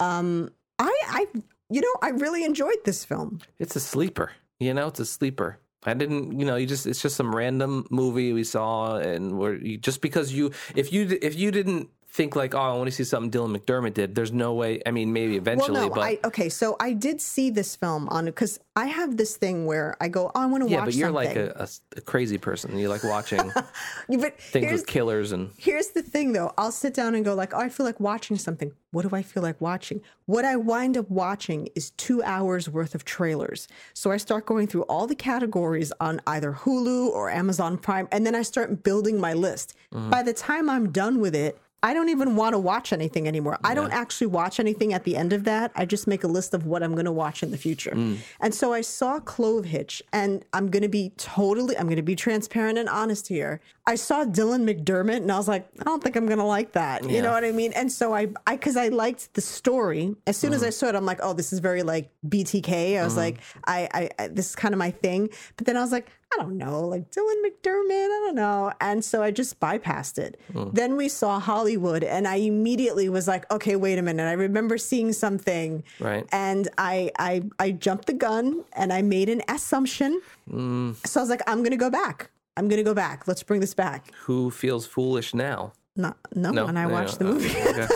[0.00, 1.26] um, I, I,
[1.70, 3.40] you know, I really enjoyed this film.
[3.58, 4.32] It's a sleeper.
[4.58, 5.58] You know, it's a sleeper.
[5.86, 9.54] I didn't, you know, you just it's just some random movie we saw, and where
[9.54, 12.92] you, just because you if you if you didn't think like, oh, I want to
[12.92, 14.80] see something Dylan McDermott did, there's no way.
[14.86, 16.48] I mean, maybe eventually, well, no, but I okay.
[16.48, 20.30] So I did see this film on because I have this thing where I go,
[20.32, 21.46] oh, I want to yeah, watch Yeah, but you're something.
[21.46, 22.78] like a, a, a crazy person.
[22.78, 23.40] You like watching
[24.08, 26.54] things with killers and Here's the thing though.
[26.56, 28.72] I'll sit down and go like, "Oh, I feel like watching something.
[28.92, 32.94] What do I feel like watching?" What I wind up watching is 2 hours worth
[32.94, 33.66] of trailers.
[33.92, 38.24] So I start going through all the categories on either Hulu or Amazon Prime and
[38.24, 39.74] then I start building my list.
[39.92, 40.10] Mm-hmm.
[40.10, 43.58] By the time I'm done with it, I don't even want to watch anything anymore.
[43.62, 45.70] I don't actually watch anything at the end of that.
[45.74, 47.90] I just make a list of what I'm going to watch in the future.
[47.90, 48.20] Mm.
[48.40, 52.02] And so I saw Clove Hitch, and I'm going to be totally, I'm going to
[52.02, 53.60] be transparent and honest here.
[53.86, 56.72] I saw Dylan McDermott, and I was like, I don't think I'm going to like
[56.72, 57.04] that.
[57.08, 57.74] You know what I mean?
[57.74, 60.16] And so I, I, because I liked the story.
[60.26, 60.68] As soon as mm-hmm.
[60.68, 62.98] I saw it, I'm like, oh, this is very like BTK.
[62.98, 63.18] I was mm-hmm.
[63.20, 65.28] like, I, I, I, this is kind of my thing.
[65.58, 68.72] But then I was like, I don't know, like Dylan McDermott, I don't know.
[68.80, 70.40] And so I just bypassed it.
[70.52, 70.70] Hmm.
[70.72, 74.24] Then we saw Hollywood, and I immediately was like, okay, wait a minute.
[74.24, 76.26] I remember seeing something, Right.
[76.32, 80.20] and I I I jumped the gun and I made an assumption.
[80.50, 80.92] Hmm.
[81.06, 82.30] So I was like, I'm gonna go back.
[82.56, 83.26] I'm gonna go back.
[83.28, 84.10] Let's bring this back.
[84.26, 85.72] who feels foolish now?
[85.96, 87.26] No, no, No, and I no, watched no.
[87.26, 87.80] the uh, movie.
[87.82, 87.88] Okay.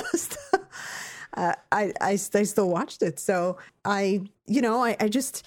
[1.34, 3.18] uh, I, I I still watched it.
[3.18, 5.44] So I, you know, I, I just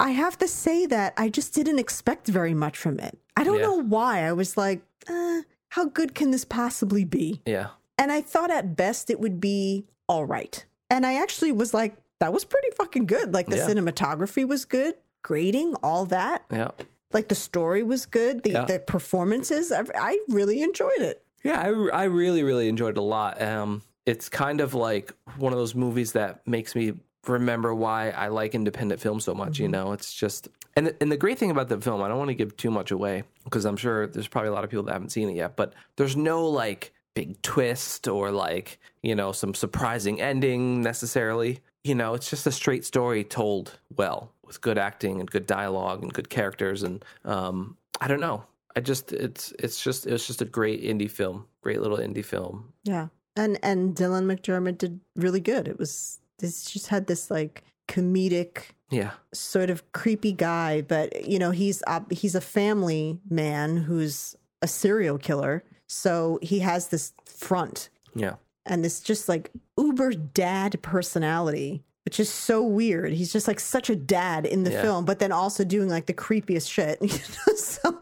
[0.00, 3.18] I have to say that I just didn't expect very much from it.
[3.36, 3.66] I don't Yeah.
[3.66, 4.24] know why.
[4.26, 7.40] I was like, uh, how good can this possibly be?
[7.46, 10.64] Yeah, And I thought at best it would be all right.
[10.90, 13.32] And I actually was like, that was pretty fucking good.
[13.32, 13.68] Like the Yeah.
[13.68, 16.44] cinematography was good, grading, all that.
[16.50, 16.70] yeah,
[17.12, 18.64] Like the story was good, the, Yeah.
[18.64, 19.70] the performances.
[19.72, 21.22] I, I really enjoyed it.
[21.44, 21.60] yeah.
[21.60, 21.68] I
[22.02, 23.40] I really really enjoyed it a lot.
[23.40, 26.94] Um, it's kind of like one of those movies that makes me
[27.26, 29.58] remember why I like independent film so much.
[29.58, 32.18] You know, it's just and the, and the great thing about the film, I don't
[32.18, 34.84] want to give too much away because I'm sure there's probably a lot of people
[34.84, 35.56] that haven't seen it yet.
[35.56, 41.60] But there's no like big twist or like you know some surprising ending necessarily.
[41.84, 46.02] You know, it's just a straight story told well with good acting and good dialogue
[46.02, 48.44] and good characters and um, I don't know.
[48.74, 52.24] I just it's it's just it was just a great indie film, great little indie
[52.24, 52.72] film.
[52.84, 53.08] Yeah.
[53.36, 55.68] And and Dylan McDermott did really good.
[55.68, 61.38] It was this just had this like comedic Yeah, sort of creepy guy, but you
[61.38, 65.64] know, he's uh, he's a family man who's a serial killer.
[65.88, 68.34] So he has this front yeah,
[68.66, 73.12] and this just like uber dad personality, which is so weird.
[73.12, 74.82] He's just like such a dad in the Yeah.
[74.82, 76.98] film, but then also doing like the creepiest shit.
[77.02, 77.08] You
[77.46, 77.54] know?
[77.56, 78.00] so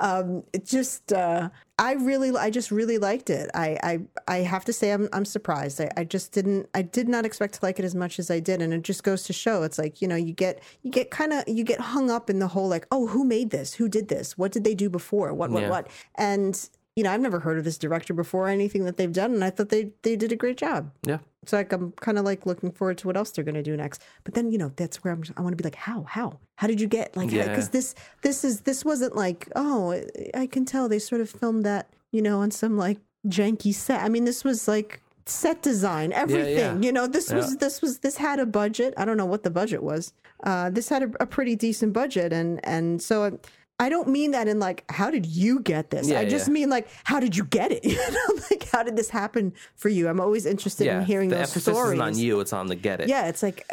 [0.00, 1.48] um it just uh
[1.82, 3.50] I really I just really liked it.
[3.54, 5.80] I I I have to say I'm I'm surprised.
[5.80, 8.38] I, I just didn't I did not expect to like it as much as I
[8.38, 8.62] did.
[8.62, 11.42] And it just goes to show it's like, you know, you get you get kinda
[11.48, 13.74] you get hung up in the whole like, oh, who made this?
[13.74, 14.38] Who did this?
[14.38, 15.34] What did they do before?
[15.34, 15.70] What what Yeah.
[15.70, 15.88] what?
[16.14, 16.54] And
[16.94, 19.42] you know, I've never heard of this director before or anything that they've done, and
[19.42, 20.92] I thought they they did a great job.
[21.04, 21.18] yeah.
[21.44, 23.76] So like I'm kind of like looking forward to what else they're going to do
[23.76, 24.02] next.
[24.24, 26.66] But then you know that's where I'm, I want to be like, how how how
[26.68, 27.48] did you get like Yeah.
[27.48, 30.00] because this this is this wasn't like oh
[30.34, 34.02] I can tell they sort of filmed that you know on some like janky set.
[34.02, 36.56] I mean this was like set design everything.
[36.58, 36.78] yeah.
[36.78, 38.94] You know this was this was this had a budget.
[38.96, 40.12] I don't know what the budget was.
[40.44, 43.38] Uh, this had a, a pretty decent budget and and so.
[43.78, 46.08] I don't mean that in like, how did you get this?
[46.08, 46.52] Yeah, I just yeah.
[46.52, 47.84] mean like, how did you get it?
[47.92, 50.08] You know, like, how did this happen for you?
[50.08, 51.00] I'm always interested yeah.
[51.00, 51.94] in hearing the those emphasis stories.
[51.94, 53.08] is on you; it's on the get it.
[53.08, 53.66] Yeah, it's like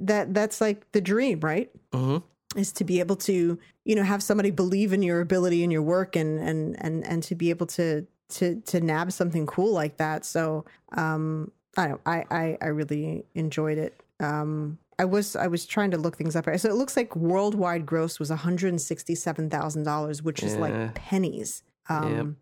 [0.00, 0.32] that.
[0.32, 1.70] That's like the dream, right?
[1.92, 2.22] Mhm.
[2.54, 5.82] Is to be able to, you know, have somebody believe in your ability and your
[5.82, 9.96] work, and and and and to be able to to to nab something cool like
[9.96, 10.24] that.
[10.24, 12.00] So, um, I don't.
[12.06, 14.00] I I, I really enjoyed it.
[14.20, 16.46] Um, I was I was trying to look things up.
[16.58, 20.42] So it looks like worldwide gross was one hundred and sixty seven thousand dollars, which
[20.42, 20.60] is Yeah.
[20.60, 21.62] like pennies.
[21.88, 22.36] Um,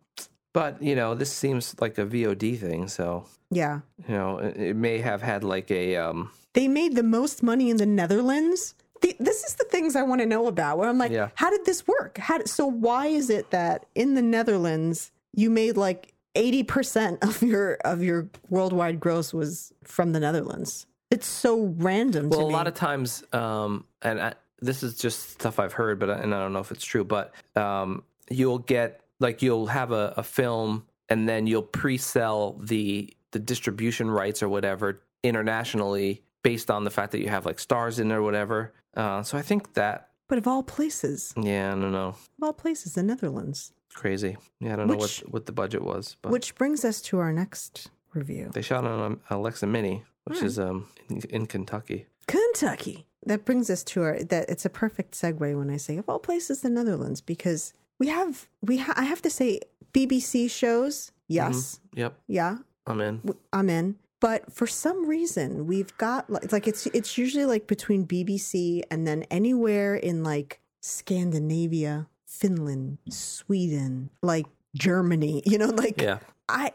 [0.53, 3.81] But you know, this seems like a VOD thing, so yeah.
[4.09, 7.71] you know, it, it may have had like a um, They made the most money
[7.71, 8.77] in the Netherlands.
[9.01, 10.79] The, this is the things I want to know about.
[10.79, 11.31] Where I'm like, Yeah.
[11.35, 12.19] how did this work?
[12.19, 17.19] How did, so why is it that in the Netherlands you made like eighty percent
[17.25, 20.87] of your of your worldwide gross was from the Netherlands?
[21.15, 22.29] It's so random.
[22.29, 26.11] well, a lot of times, um, and I, this is just stuff I've heard, but
[26.11, 30.15] and I don't know if it's true, but um, you'll get like you'll have a,
[30.17, 36.85] a film, and then you'll pre-sell the the distribution rights or whatever internationally based on
[36.85, 38.73] the fact that you have like stars in there or whatever.
[38.97, 42.09] Uh, so I think that But of all places, Yeah, I don't know.
[42.09, 43.73] of all places, the Netherlands.
[43.95, 44.37] Crazy.
[44.61, 47.33] Yeah, I don't know what what the budget was, but Which brings us to our
[47.33, 50.47] next review they shot on um, Alexa Mini, which Hmm.
[50.47, 52.07] is um in, in Kentucky.
[52.27, 53.07] Kentucky.
[53.27, 56.19] That brings us to our that it's a perfect segue when I say of all
[56.19, 59.61] places the Netherlands because we have we ha- I have to say
[59.93, 63.23] BBC shows yes Yep, yeah I'm in.
[63.53, 68.07] I'm in but for some reason we've got like, like it's it's usually like between
[68.07, 76.19] BBC and then anywhere in like Scandinavia Finland Sweden like Germany you know like Yeah,
[76.49, 76.73] I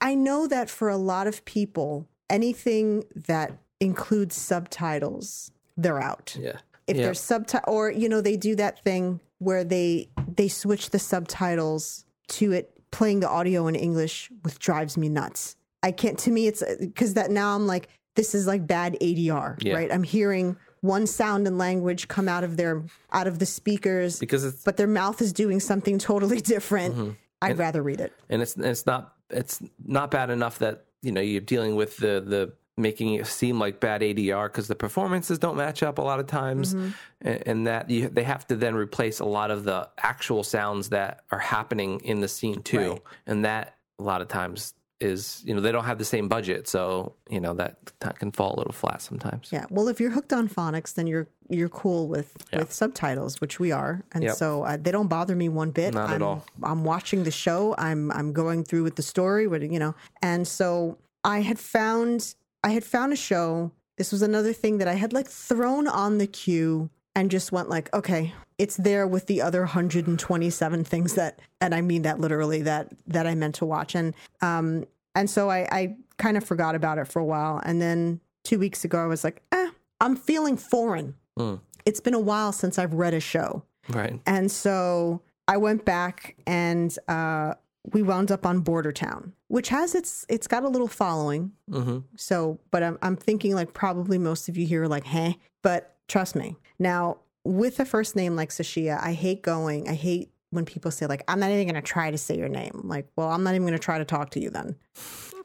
[0.00, 6.36] I know that for a lot of people, anything that includes subtitles, they're out.
[6.38, 7.04] yeah, If yeah.
[7.04, 12.04] there's subtitle, or you know, they do that thing where they they switch the subtitles
[12.28, 15.56] to it playing the audio in English, which drives me nuts.
[15.82, 16.18] I can't.
[16.20, 19.74] To me, it's because that now I'm like, this is like bad ADR, Yeah.
[19.74, 19.92] right?
[19.92, 24.44] I'm hearing one sound and language come out of their out of the speakers, because
[24.44, 26.94] it's but their mouth is doing something totally different.
[26.94, 27.10] Mm-hmm.
[27.40, 28.12] I'd rather read it.
[28.28, 32.22] and it's it's not it's not bad enough that you know you're dealing with the
[32.24, 36.20] the making it seem like bad ADR because the performances don't match up a lot
[36.20, 36.88] of times, Mm-hmm.
[37.22, 40.90] and, and that you, they have to then replace a lot of the actual sounds
[40.90, 43.02] that are happening in the scene too, Right.
[43.26, 46.66] and that a lot of times is you know they don't have the same budget,
[46.68, 49.48] so you know that, that can fall a little flat sometimes.
[49.52, 49.66] Yeah.
[49.70, 53.72] Well, if you're hooked on phonics, then you're you're cool with with subtitles, which we
[53.72, 54.36] are, and Yep.
[54.36, 55.94] so uh, they don't bother me one bit.
[55.94, 56.44] Not at I'm, all.
[56.62, 57.74] I'm watching the show.
[57.78, 59.46] I'm I'm going through with the story.
[59.46, 62.34] What you know, and so I had found
[62.64, 63.72] I had found a show.
[63.96, 67.68] This was another thing that I had like thrown on the queue and just went
[67.68, 72.62] like, okay, it's there with the other 127 things that, and I mean that literally
[72.62, 76.74] that that I meant to watch, and um and so I I kind of forgot
[76.74, 79.68] about it for a while, and then two weeks ago I was like, eh,
[80.00, 81.14] I'm feeling foreign.
[81.38, 81.60] Mm.
[81.84, 83.62] It's been a while since I've read a show.
[83.88, 84.20] Right.
[84.26, 87.54] And so I went back and uh,
[87.92, 91.52] we wound up on Bordertown, which has its it's got a little following.
[91.70, 95.38] hmm So, but I'm I'm thinking like probably most of you here are like, hey,
[95.62, 96.56] But trust me.
[96.78, 99.88] Now, with a first name like Sashia, I hate going.
[99.88, 102.48] I hate when people say like, "I'm not even going to try to say your
[102.48, 104.76] name." Like, well, I'm not even going to try to talk to you then.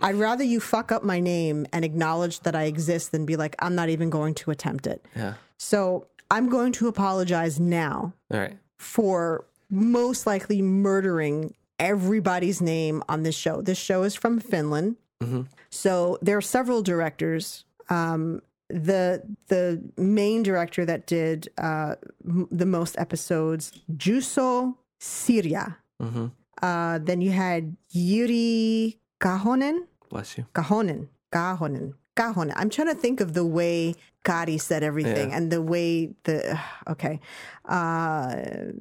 [0.01, 3.55] I'd rather you fuck up my name and acknowledge that I exist than be like,
[3.59, 5.35] "I'm not even going to attempt it." Yeah.
[5.57, 8.57] So, I'm going to apologize now All right.
[8.77, 13.61] for most likely murdering everybody's name on this show.
[13.61, 14.97] This show is from Finland.
[15.23, 15.47] Mhm.
[15.69, 17.65] So there are several directors.
[17.89, 18.41] Um,
[18.73, 25.75] the the main director that did uh, m- the most episodes, Juuso Syrjä.
[26.01, 26.27] hmm
[26.63, 29.79] Uh, then you had Yuri Kahonen.
[30.09, 30.45] Bless you.
[30.55, 31.07] Kahonen.
[31.31, 31.93] Kahonen.
[32.15, 32.53] Kahonen.
[32.55, 35.37] I'm trying to think of the way Kari said everything Yeah.
[35.37, 36.57] and the way the
[36.93, 37.19] okay.
[37.65, 38.71] Uh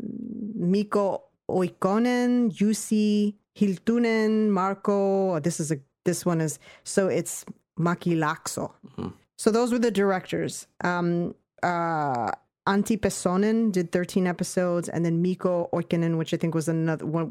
[0.57, 5.41] Miikko Oikkonen, Jussi Hiltunen, Marco.
[5.41, 7.45] This is a this one is so it's
[7.79, 8.71] Mäkilaakso.
[8.97, 9.13] Mhm.
[9.43, 10.55] So those were the directors.
[10.91, 12.31] Um uh
[12.73, 17.25] Antti Pesonen did 13 episodes, and then Miikko Oikkonen, which I think was another one,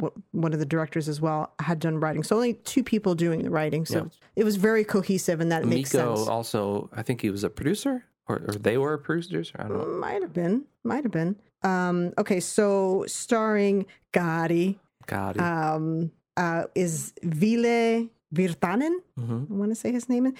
[0.45, 2.21] one of the directors as well, had done writing.
[2.23, 3.85] So only two people doing the writing.
[3.85, 4.09] So Yeah.
[4.35, 6.19] it was very cohesive, and that makes sense.
[6.19, 9.53] Miko also, I think he was a producer, or, or they were producers.
[9.55, 9.85] I don't know.
[10.07, 11.37] Might have been, might have been.
[11.63, 15.39] Um, okay, so starring Gari God.
[15.39, 18.95] um, uh, is Ville Virtanen.
[19.17, 20.33] hmm I want to say his name.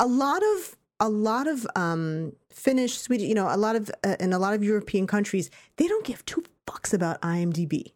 [0.00, 4.16] A lot of a lot of um, Finnish, Swedish, you know, a lot of uh,
[4.20, 7.92] in a lot of European countries, they don't give two fucks about IMDb.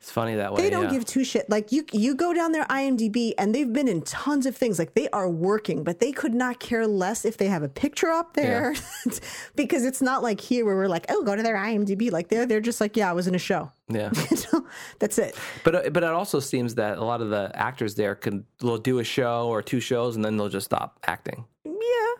[0.00, 0.60] It's funny that way.
[0.60, 0.90] They don't yeah.
[0.90, 1.48] give two shit.
[1.48, 4.78] Like you, you go down their IMDb, and they've been in tons of things.
[4.78, 8.08] Like they are working, but they could not care less if they have a picture
[8.08, 8.74] up there,
[9.54, 12.10] because it's not like here where we're like, oh, go to their IMDb.
[12.10, 13.70] Like they're they're just like, yeah, I was in a show.
[13.88, 14.10] Yeah.
[14.52, 14.66] Know,
[14.98, 15.36] That's it.
[15.62, 18.78] But uh, but it also seems that a lot of the actors there can will
[18.78, 21.44] do a show or two shows and then they'll just stop acting.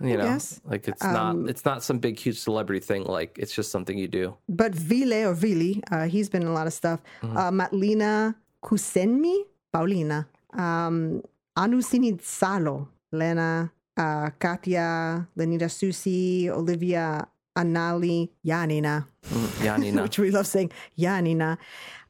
[0.01, 1.13] You know, like it's Um,
[1.43, 3.05] not it's not some big huge celebrity thing.
[3.05, 4.37] Like it's just something you do.
[4.49, 7.01] But Vile or Vili, uh, he's been in a lot of stuff.
[7.23, 8.35] Uh, Matleena
[8.65, 11.23] Kuusniemi, Paulina, um,
[11.57, 17.27] Anu Sinisalo, Lena, uh, Katya, Lenita Susi, Olivia
[17.57, 20.03] Ainali, Yanina, Mm, Janina.
[20.07, 21.59] which we love saying, Yanina.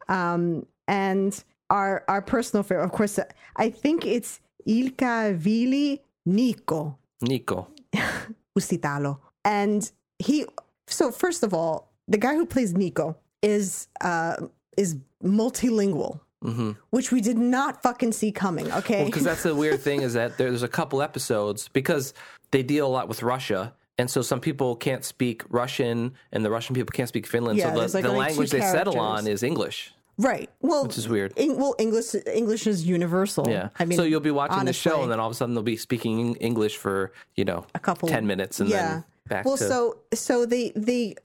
[0.09, 3.25] Um, and our our personal favorite, of course, uh,
[3.57, 6.97] I think it's Ilkka Villi Nico.
[7.23, 7.69] Nico.
[8.59, 9.19] Usitalo.
[9.45, 10.47] And he
[10.87, 14.37] so first of all, the guy who plays Nico is uh
[14.77, 19.05] is multilingual, hmm which we did not fucking see coming, okay?
[19.05, 22.15] Because that's the weird thing is that there's a couple episodes because
[22.51, 26.51] they deal a lot with Russia and so some people can't speak Russian, and the
[26.51, 27.59] Russian people can't speak Finland.
[27.59, 29.93] Yeah, so the, like, the language they settle on is English.
[30.19, 30.51] Right.
[30.61, 31.33] Well, Which is weird.
[31.37, 33.49] Eng- well, English English is universal.
[33.49, 33.71] Yeah.
[33.79, 35.63] I mean, so you'll be watching the show, and then all of a sudden they'll
[35.63, 38.77] be speaking English for you know a couple- ten minutes, and yeah.
[38.89, 41.17] then back well, to so so the the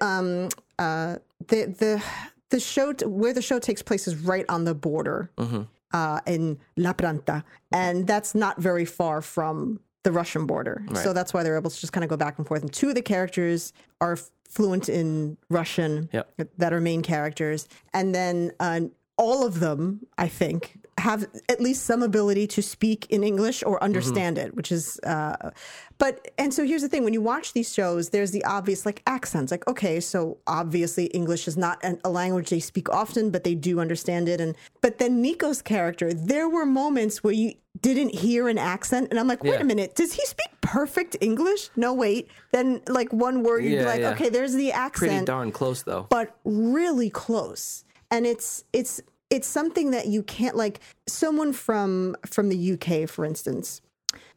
[0.00, 0.48] um
[0.78, 1.16] uh
[1.48, 2.02] the the
[2.50, 5.62] the show t- where the show takes place is right on the border Mm-hmm.
[5.92, 7.42] uh in Lappeenranta,
[7.72, 10.82] and that's not very far from the Russian border.
[11.02, 12.62] So that's why they're able to just kind of go back and forth.
[12.62, 14.16] And two of the characters are
[14.48, 16.50] fluent in Russian Yep.
[16.58, 18.80] that are main characters, and then uh,
[19.16, 23.82] all of them, I think, have at least some ability to speak in English or
[23.82, 24.98] understand it, which is.
[25.00, 25.50] Uh,
[25.98, 29.02] but and so here's the thing: when you watch these shows, there's the obvious like
[29.06, 29.50] accents.
[29.52, 33.54] Like, okay, so obviously English is not an, a language they speak often, but they
[33.54, 34.40] do understand it.
[34.40, 39.18] And but then Nico's character, there were moments where you didn't hear an accent, and
[39.20, 39.60] I'm like, wait Yeah.
[39.60, 41.70] a minute, does he speak perfect English?
[41.76, 42.28] No, wait.
[42.52, 44.10] Then like one word, you'd be like, yeah.
[44.10, 45.10] okay, there's the accent.
[45.10, 46.06] pretty darn close though.
[46.08, 47.84] but really close
[48.14, 49.00] and it's it's
[49.30, 53.80] it's something that you can't like someone from from the UK for instance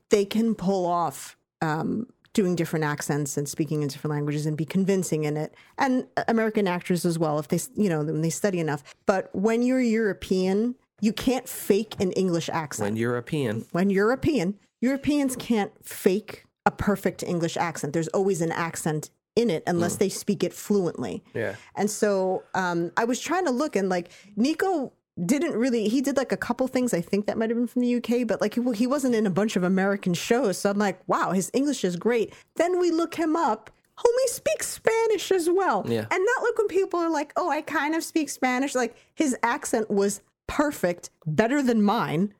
[0.10, 4.64] they can pull off um doing different accents and speaking in different languages and be
[4.64, 5.56] convincing in it.
[5.80, 8.84] And American actors as well if they you know when they study enough.
[9.08, 12.92] But when you're European you can't fake an English accent.
[12.92, 17.94] When European, when European, Europeans can't fake a perfect English accent.
[17.94, 21.24] There's always an accent in it unless they speak it fluently.
[21.34, 21.56] Yeah.
[21.76, 24.92] And so um, I was trying to look and like Nico
[25.26, 27.82] didn't really he did like a couple things I think that might have been from
[27.82, 30.78] the UK but like he, he wasn't in a bunch of American shows so I'm
[30.78, 35.50] like wow his English is great then we look him up homie speaks Spanish as
[35.50, 36.06] well Yeah.
[36.12, 39.36] and not like when people are like oh I kind of speak Spanish like his
[39.42, 42.36] accent was perfect better than mine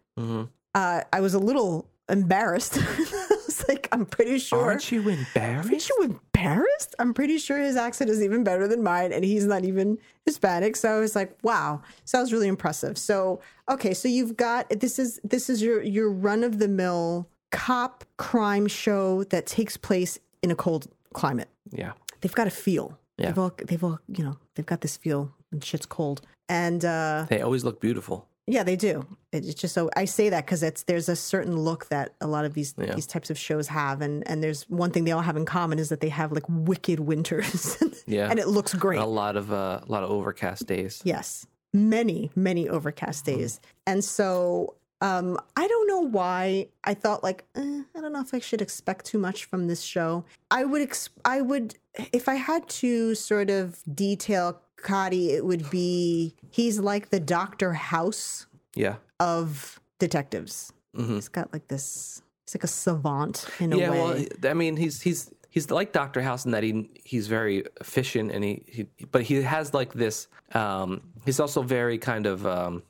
[0.76, 2.78] uh, I was a little embarrassed.
[3.58, 4.62] Was like, I'm pretty sure.
[4.62, 5.70] aren't you embarrassed?
[5.70, 6.96] Aren't you embarrassed?
[7.00, 10.76] I'm pretty sure his accent is even better than mine, and he's not even Hispanic.
[10.76, 11.82] So I was like, wow.
[12.06, 12.98] So that was really impressive.
[12.98, 17.28] So okay, so you've got this is this is your your run of the mill
[17.52, 21.50] cop crime show that takes place in a cold climate.
[21.72, 21.94] Yeah.
[22.22, 22.98] They've got a feel.
[23.18, 23.28] Yeah.
[23.28, 26.22] They've all they've all you know they've got this feel and shit's cold.
[26.50, 28.28] And uh They always look beautiful.
[28.48, 29.06] Yeah, they do.
[29.34, 32.46] It's just so I say that because it's there's a certain look that a lot
[32.46, 32.96] of these Yeah.
[32.96, 35.80] these types of shows have, and and there's one thing they all have in common
[35.80, 37.78] is that they have like wicked winters,
[38.08, 38.30] Yeah.
[38.30, 39.00] and it looks great.
[39.00, 41.02] A lot of uh, a lot of overcast days.
[41.04, 47.46] Yes, many many overcast days, and so um, I don't know why I thought like
[47.56, 50.26] eh, I don't know if I should expect too much from this show.
[50.52, 51.76] I would ex- I would
[52.14, 57.74] if I had to sort of detail Cotty, it would be he's like the Doctor
[57.74, 58.46] House
[58.76, 58.96] Yeah.
[59.20, 60.72] of detectives.
[60.96, 62.22] He's got like this.
[62.46, 63.80] He's like a savant in a Mm-hmm.
[63.82, 63.92] Yeah.
[63.92, 64.28] way.
[64.42, 68.32] Well, I mean, he's he's he's like Doctor House in that he he's very efficient
[68.32, 70.28] and he, he but he has like this.
[70.54, 72.84] Um, he's also very kind of um,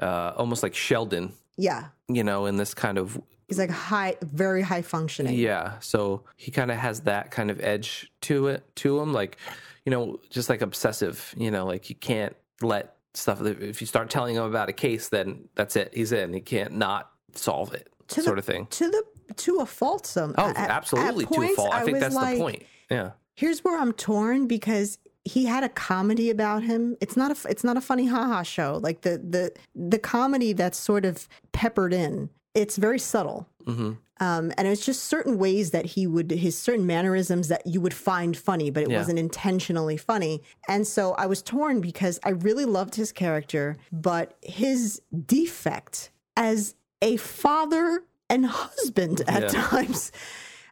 [0.00, 4.62] uh, almost like Sheldon, yeah, you know, in this kind of he's like high, very
[4.62, 5.34] high functioning.
[5.34, 9.36] Yeah, so he kind of has that kind of edge to it to him, like
[9.84, 11.34] you know, just like obsessive.
[11.36, 13.40] You know, like you can't let stuff.
[13.42, 15.92] If you start telling him about a case, then that's it.
[15.94, 16.32] He's in.
[16.32, 18.66] He can't not solve it, To sort the, of thing.
[18.66, 20.06] To the to a fault.
[20.06, 21.74] Some Oh, at- at absolutely to a fault.
[21.74, 22.62] I think that's like, the point.
[22.90, 26.96] Yeah, Here's where I'm torn because he had a comedy about him.
[27.00, 28.80] It's not a it's not a funny haha show.
[28.82, 32.30] Like the the the comedy that's sort of peppered in.
[32.54, 33.48] It's very subtle.
[33.66, 33.92] Mm-hmm.
[34.22, 37.94] Um, and it's just certain ways that he would his certain mannerisms that you would
[37.94, 38.98] find funny, but it Yeah.
[38.98, 40.42] wasn't intentionally funny.
[40.68, 46.74] And so I was torn because I really loved his character, but his defect as
[47.02, 49.62] a father and husband at Yeah.
[49.62, 50.12] times,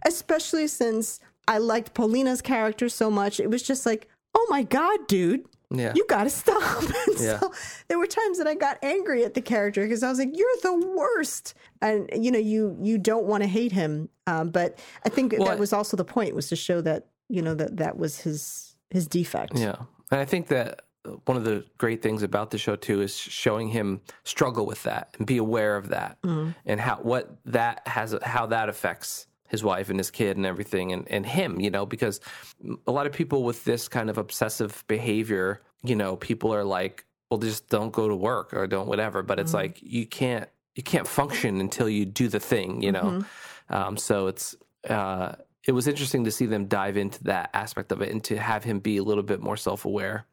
[0.05, 5.01] especially since I liked Paulina's character so much, it was just like, oh my god,
[5.09, 5.45] dude.
[5.70, 6.83] yeah, You gotta stop.
[7.07, 7.39] And Yeah.
[7.41, 7.53] so
[7.89, 10.57] there were times that I got angry at the character because I was like, "You're
[10.62, 14.09] the worst," and you know, you you don't want to hate him.
[14.26, 17.43] Um, but I think Well, that was also the point was to show that you
[17.43, 19.59] know that that was his his defect.
[19.59, 19.76] yeah.
[20.11, 20.81] And I think that
[21.26, 25.14] one of the great things about the show too is showing him struggle with that
[25.18, 26.51] and be aware of that Mm-hmm.
[26.66, 30.92] and how what that has how that affects his wife and his kid and everything
[30.92, 32.20] and, and him you know because
[32.86, 37.05] a lot of people with this kind of obsessive behavior you know people are like
[37.30, 40.82] well just don't go to work or don't whatever but it's like you can't you
[40.82, 43.24] can't function until you do the thing you know?
[43.70, 44.57] Um, so it's
[44.88, 45.32] uh,
[45.66, 48.64] it was interesting to see them dive into that aspect of it and to have
[48.64, 50.24] him be a little bit more self-aware.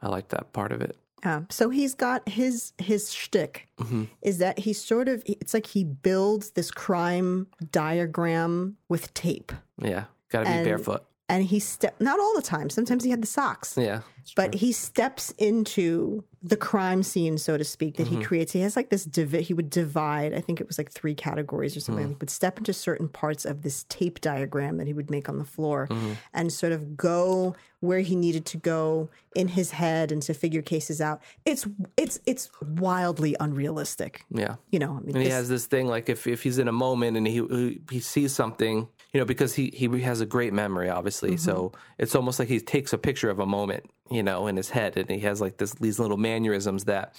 [0.00, 1.42] I like that part of it Yeah.
[1.50, 4.04] So he's got his his shtick Mm-hmm.
[4.22, 7.46] is that he sort of it's like he builds this crime
[7.92, 9.52] diagram with tape.
[9.80, 11.04] Yeah, got to be And- barefoot.
[11.28, 12.70] and he step not all the time.
[12.70, 13.76] Sometimes he had the socks.
[13.76, 14.00] Yeah,
[14.36, 14.58] But true.
[14.58, 18.18] he steps into the crime scene, so to speak, that Mm-hmm.
[18.20, 18.52] he creates.
[18.52, 21.76] He has like this divi- he would divide, I think it was like three categories
[21.76, 21.82] or Mm.
[21.82, 22.08] something.
[22.08, 25.38] He would step into certain parts of this tape diagram that he would make on
[25.38, 26.12] the floor Mm-hmm.
[26.34, 30.62] and sort of go where he needed to go in his head and to figure
[30.62, 31.22] cases out.
[31.44, 31.66] It's
[31.96, 34.24] it's it's wildly unrealistic.
[34.30, 34.56] yeah.
[34.70, 36.72] You know, I mean, And he has this thing like if, if he's in a
[36.72, 40.88] moment and he he- sees something, you know, because he he has a great memory,
[40.88, 41.36] obviously.
[41.36, 42.02] So Mm-hmm.
[42.02, 44.96] it's almost like he takes a picture of a moment, you know, in his head,
[44.96, 47.14] and he has like this these little mannerisms that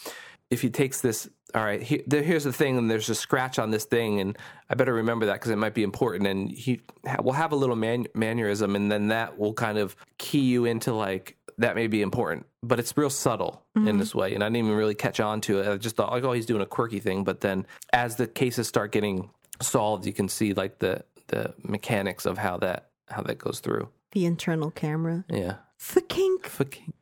[0.49, 3.59] if he takes this, all right, here, there, here's the thing, and there's a scratch
[3.59, 4.37] on this thing, and
[4.69, 7.55] I better remember that because it might be important, and he ha- will have a
[7.55, 11.87] little man, mannerism, and then that will kind of key you into like that may
[11.87, 13.99] be important, but it's real subtle in mm-hmm.
[13.99, 15.67] this way, and I didn't even really catch on to it.
[15.67, 18.67] I just thought like, oh, he's doing a quirky thing, but then as the cases
[18.67, 19.29] start getting
[19.61, 23.89] solved, you can see like the the mechanics of how that how that goes through.
[24.13, 25.25] the internal camera.
[25.29, 25.55] Yeah,
[26.07, 26.45] Kink.
[26.47, 26.93] Fucking-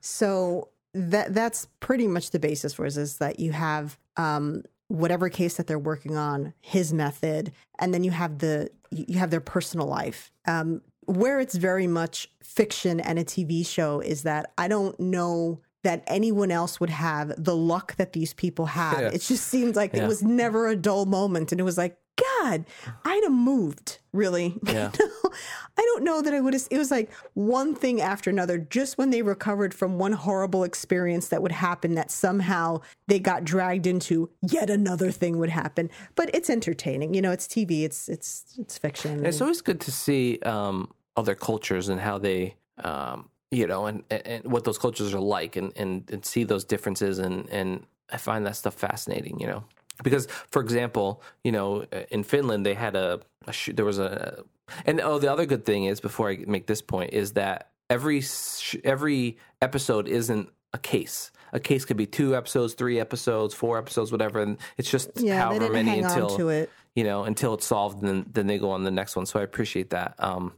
[0.00, 5.28] So that that's pretty much the basis for it is that you have um, whatever
[5.30, 9.40] case that they're working on, his method, and then you have the you have their
[9.40, 10.30] personal life.
[10.46, 15.60] Um, where it's very much fiction and a TV show is that I don't know
[15.82, 19.00] that anyone else would have the luck that these people have.
[19.00, 19.08] Yeah.
[19.08, 20.04] It just seemed like Yeah.
[20.04, 22.66] it was never a dull moment, and it was like, God,
[23.04, 23.98] I'd have moved.
[24.12, 24.90] Really, Yeah.
[24.94, 26.68] I don't know that I would have.
[26.70, 28.58] It was like one thing after another.
[28.58, 33.44] Just when they recovered from one horrible experience that would happen, that somehow they got
[33.44, 35.90] dragged into yet another thing would happen.
[36.14, 37.14] But it's entertaining.
[37.14, 37.84] You know, it's TV.
[37.84, 39.24] It's it's it's fiction.
[39.24, 44.02] It's always good to see um, other cultures and how they, um, you know, and,
[44.10, 47.18] and, and what those cultures are like, and, and, and see those differences.
[47.18, 49.64] And, and I find that stuff fascinating, you know,
[50.02, 54.44] because for example, you know, in Finland they had a, a sh- there was a,
[54.86, 58.20] and oh, the other good thing is before I make this point is that every
[58.20, 61.30] sh- every episode isn't a case.
[61.52, 65.40] A case could be two episodes, three episodes, four episodes, whatever, and it's just yeah,
[65.42, 66.70] however many until on to it.
[66.94, 69.26] you know, until it's solved, and then, then they go on the next one.
[69.26, 70.14] So I appreciate that.
[70.18, 70.54] Um,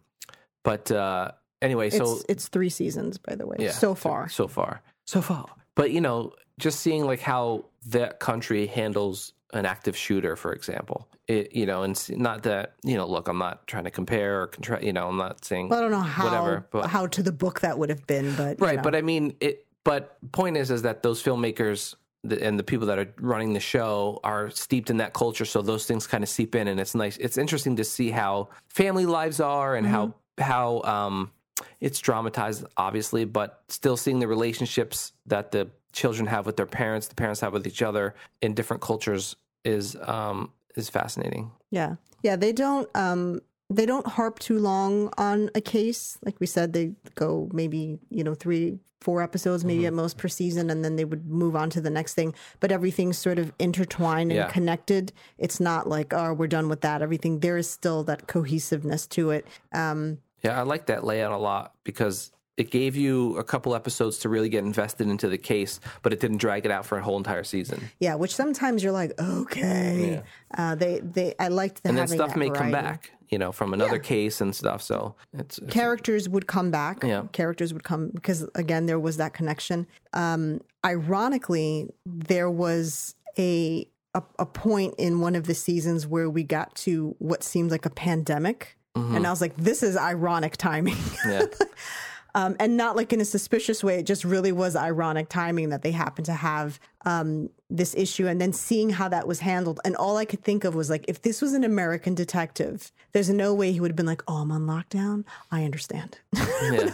[0.62, 4.28] but uh, anyway, so it's it's three seasons, by the way, yeah, so far.
[4.28, 5.47] so far, so far.
[5.75, 11.09] But you know, just seeing like how that country handles an active shooter, for example,
[11.29, 14.47] it you know, and not that you know, look, I'm not trying to compare or
[14.49, 17.22] contra- you know, I'm not saying Well, I don't know how whatever, but how to
[17.22, 18.77] the book that would have been, but right.
[18.77, 18.83] know.
[18.83, 19.66] But I mean, it.
[19.85, 21.95] But point is, is that those filmmakers
[22.41, 25.85] and the people that are running the show are steeped in that culture, so those
[25.85, 27.18] things kind of seep in, and it's nice.
[27.18, 31.31] It's interesting to see how family lives are and how how um,
[31.80, 37.07] it's dramatized, obviously, but still seeing the relationships that the children have with their parents,
[37.09, 41.50] the parents have with each other in different cultures is um, is fascinating.
[41.70, 41.96] Yeah.
[42.22, 43.40] Yeah, they don't um
[43.70, 46.18] they don't harp too long on a case.
[46.24, 49.86] Like we said, they go maybe, you know, three, four episodes maybe Mm-hmm.
[49.88, 52.34] at most per season and then they would move on to the next thing.
[52.61, 54.48] But everything's sort of intertwined and Yeah.
[54.48, 55.12] connected.
[55.38, 57.00] It's not like, oh, we're done with that.
[57.02, 59.46] Everything there is still that cohesiveness to it.
[59.72, 64.18] Um Yeah, I like that layout a lot because it gave you a couple episodes
[64.18, 67.03] to really get invested into the case, but it didn't drag it out for a
[67.03, 67.90] whole entire season.
[67.99, 70.22] yeah, which sometimes you're like, okay.
[70.57, 73.74] Uh they they I liked the And then stuff may come back, you know, from
[73.74, 74.82] another case and stuff.
[74.82, 77.03] So it's, it's characters would come back.
[77.03, 77.24] Yeah.
[77.32, 79.86] Characters would come because again there was that connection.
[80.12, 86.45] Um, ironically, there was a, a a point in one of the seasons where we
[86.45, 90.97] got to what seemed like a pandemic, and I was like, "This is ironic timing."
[91.26, 91.47] yeah,
[92.34, 93.99] um, and not like in a suspicious way.
[93.99, 98.40] It just really was ironic timing that they happened to have um, this issue, and
[98.40, 99.80] then seeing how that was handled.
[99.84, 103.30] And all I could think of was like, if this was an American detective, there's
[103.30, 105.24] no way he would have been like, "Oh, I'm on lockdown.
[105.51, 106.92] I understand." yeah,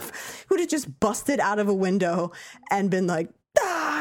[0.49, 2.31] would have just busted out of a window
[2.71, 3.29] and been like,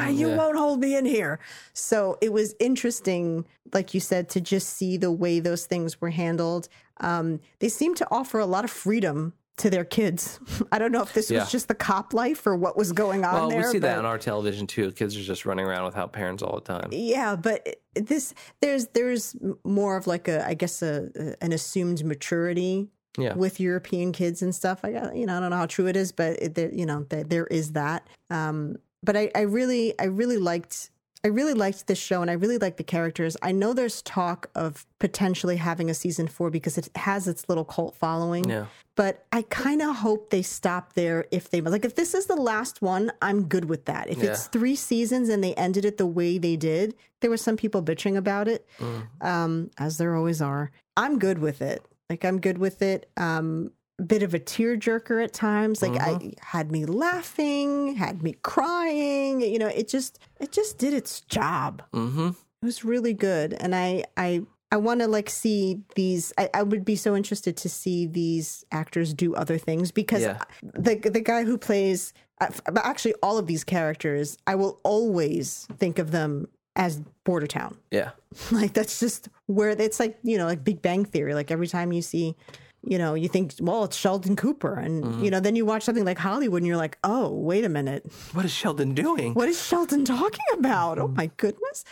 [0.06, 0.36] ah, you Yeah.
[0.36, 1.38] won't hold me in here.
[1.72, 6.10] So it was interesting, like you said, to just see the way those things were
[6.10, 6.68] handled.
[7.00, 10.40] Um, they seem to offer a lot of freedom to their kids.
[10.72, 11.40] I don't know if this Yeah.
[11.40, 13.58] was just the cop life or what was going on Well, there.
[13.60, 14.90] we see that on our television too.
[14.92, 16.88] Kids are just running around without parents all the time.
[16.92, 18.32] yeah, but this
[18.62, 22.88] there's there's more of like a I guess a, a- an assumed maturity
[23.18, 23.34] Yeah.
[23.34, 24.80] with European kids and stuff.
[24.82, 26.86] I got you know I don't know how true it is, but it, there, you
[26.86, 28.06] know there, there is that.
[28.30, 30.90] Um, but I, I really I really liked
[31.22, 33.36] I really liked this show and I really like the characters.
[33.42, 37.64] I know there's talk of potentially having a season four because it has its little
[37.66, 38.48] cult following.
[38.48, 38.66] Yeah.
[38.96, 41.84] But I kind of hope they stop there if they like.
[41.84, 44.08] If this is the last one, I'm good with that.
[44.08, 44.30] If Yeah.
[44.30, 47.82] it's three seasons and they ended it the way they did, there were some people
[47.82, 49.02] bitching about it, Mm.
[49.20, 50.70] um, as there always are.
[50.96, 51.84] I'm good with it.
[52.08, 53.10] Like I'm good with it.
[53.18, 53.72] Um,
[54.06, 55.82] bit of a tearjerker at times.
[55.82, 59.40] Like I had me laughing, had me crying.
[59.40, 61.82] You know, it just it just did its job.
[61.92, 62.28] Mm-hmm.
[62.28, 64.42] It was really good, and I I
[64.72, 66.32] I want to like see these.
[66.38, 70.38] I, I would be so interested to see these actors do other things because Yeah.
[70.62, 75.98] the the guy who plays, uh, actually all of these characters, I will always think
[75.98, 77.76] of them as Bordertown.
[77.90, 78.10] Yeah.
[78.52, 81.34] Like that's just where it's like you know like Big Bang Theory.
[81.34, 82.36] Like every time you see.
[82.82, 84.74] You know, you think, well, it's Sheldon Cooper.
[84.74, 87.68] And, you know, then you watch something like Hollywood and you're like, oh, wait a
[87.68, 89.34] minute What is Sheldon doing?
[89.34, 90.98] what is Sheldon talking about?
[90.98, 91.84] Oh my goodness.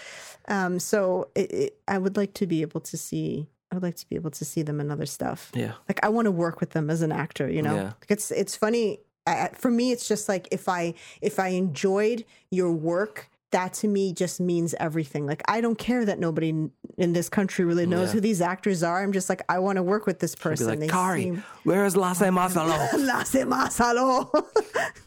[0.49, 3.49] Um, so it, it, I would like to be able to see.
[3.70, 5.53] I would like to be able to see them in other stuff.
[5.55, 5.72] Yeah.
[5.91, 7.51] Like I want to work with them as an actor.
[7.51, 7.84] You know, Yeah.
[7.84, 9.01] Like, it's it's funny.
[9.26, 13.28] I- for me, it's just like if I if I enjoyed your work.
[13.51, 15.26] That to me just means everything.
[15.26, 16.51] Like I don't care that nobody
[16.99, 18.14] in- this country really knows Yeah.
[18.14, 19.03] who these actors are.
[19.03, 20.66] I'm just like I want to work with this person.
[20.66, 22.76] like, They Kari, seem- where is Lasse Masalo?
[23.07, 24.28] Lasse Masalo.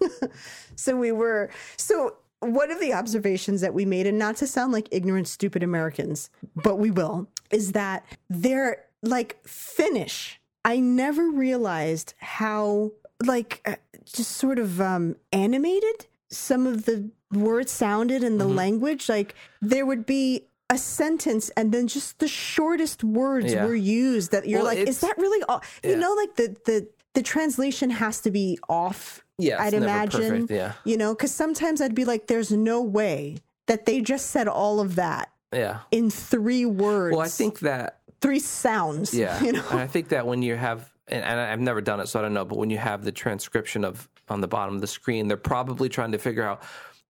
[0.75, 4.73] so we were so one of the observations that we made, and not to sound
[4.73, 10.39] like ignorant, stupid Americans, but we will, is that they're like Finnish.
[10.65, 12.91] I never realized how
[13.23, 13.75] like uh,
[14.05, 18.55] just sort of um, animated some of the words sounded in the Mm-hmm.
[18.55, 19.09] language.
[19.09, 23.65] Like there would be a sentence and then just the shortest words Yeah.
[23.65, 25.61] were used that you're Well, like, is that really all?
[25.83, 29.25] You know, like the the the translation has to be off.
[29.37, 30.21] Yeah, I'd imagine.
[30.47, 30.73] perfect, yeah.
[30.85, 34.79] You know, because sometimes I'd be like, there's no way that they just said all
[34.79, 35.79] of that Yeah.
[35.91, 37.15] in three words.
[37.17, 39.13] Well, I think that three sounds.
[39.13, 39.63] Yeah, You know.
[39.71, 42.21] and I think that when you have, and, and I've never done it, so I
[42.21, 45.27] don't know, but when you have the transcription of on the bottom of the screen,
[45.27, 46.63] they're probably trying to figure out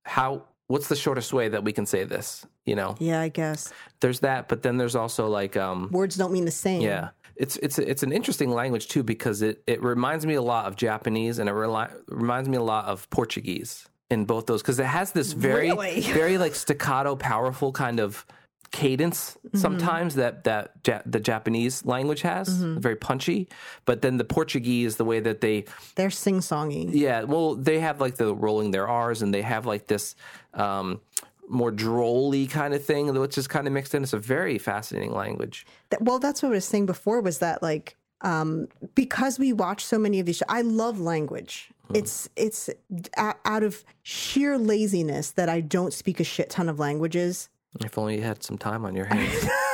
[0.03, 2.45] how what's the shortest way that we can say this.
[2.65, 6.31] You know, Yeah, I guess there's that, but then there's also like, um, words don't
[6.33, 6.81] mean the same.
[6.81, 10.65] yeah, it's it's it's an interesting language too because it it reminds me a lot
[10.65, 14.77] of Japanese and it reli- reminds me a lot of Portuguese in both those because
[14.79, 16.01] it has this very Really?
[16.21, 18.25] very like staccato, powerful kind of
[18.71, 19.57] cadence Mm-hmm.
[19.57, 22.79] sometimes that that ja- the Japanese language has Mm-hmm.
[22.79, 23.49] very punchy
[23.85, 25.65] but then the Portuguese the way that they
[25.95, 26.89] They're sing songy.
[26.93, 30.15] yeah well they have like the rolling their R's and they have like this
[30.53, 31.01] um
[31.49, 35.13] more drolly kind of thing which is kind of mixed in it's a very fascinating
[35.13, 39.51] language That- well, that's what I was saying before was that like um, because we
[39.51, 40.37] watch so many of these.
[40.37, 41.71] Shows, I love language.
[41.91, 42.69] It's it's
[43.17, 47.49] out of sheer laziness that I don't speak a shit ton of languages.
[47.79, 49.47] If only you had some time on your hands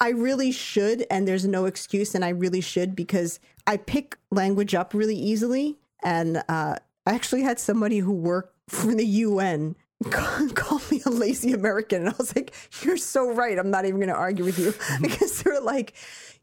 [0.00, 4.74] I really should, and there's no excuse, and I really should because I pick language
[4.74, 5.78] up really easily.
[6.04, 6.76] And uh,
[7.06, 9.74] I actually had somebody who worked for the UN
[10.10, 13.58] call, call me a lazy American, and I was like, "You're so right.
[13.58, 14.72] I'm not even going to argue with you
[15.02, 15.94] because they're like,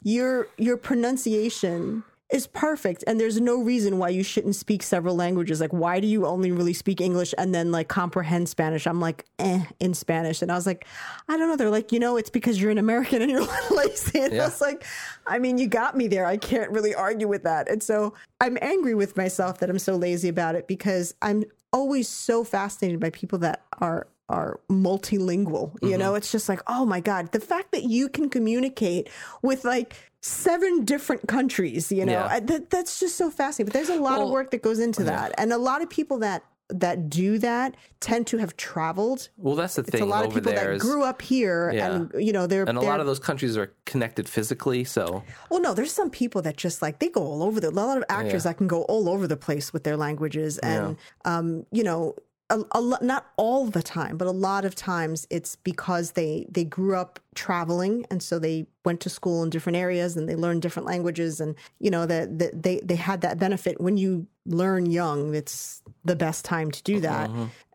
[0.02, 5.60] your your pronunciation." Is perfect, and there's no reason why you shouldn't speak several languages.
[5.60, 8.84] Like, why do you only really speak English and then like comprehend Spanish?
[8.84, 10.86] I'm like, eh, in Spanish, and I was like,
[11.28, 11.54] I don't know.
[11.54, 14.18] They're like, you know, it's because you're an American and you're lazy.
[14.18, 14.84] And I was like,
[15.24, 16.26] I mean, you got me there.
[16.26, 17.70] I can't really argue with that.
[17.70, 22.08] And so I'm angry with myself that I'm so lazy about it because I'm always
[22.08, 25.72] so fascinated by people that are are multilingual.
[25.74, 25.86] Mm-hmm.
[25.86, 29.08] You know, it's just like, oh my God, the fact that you can communicate
[29.42, 29.94] with like
[30.26, 32.26] seven different countries, you know, Yeah.
[32.26, 33.66] I- that, that's just so fascinating.
[33.66, 35.32] But there's a lot of work that goes into that.
[35.38, 39.28] And a lot of people that that do that tend to have traveled.
[39.38, 40.00] well that's the thing.
[40.00, 41.92] It's a lot of people there that is grew up here Yeah.
[41.94, 45.22] and you know they're and a they're, lot of those countries are connected physically so
[45.48, 47.68] Well, no, there's some people that just like they go all over the.
[47.68, 50.96] A lot of actors that can go all over the place with their languages, and
[51.24, 52.16] um, you know,
[52.48, 56.46] a, a lot, not all the time, but a lot of times it's because they
[56.48, 60.36] they grew up traveling, and so they went to school in different areas and they
[60.36, 64.26] learned different languages, and you know that that they they had that benefit when you
[64.44, 65.34] learn young.
[65.34, 67.28] It's the best time to do that.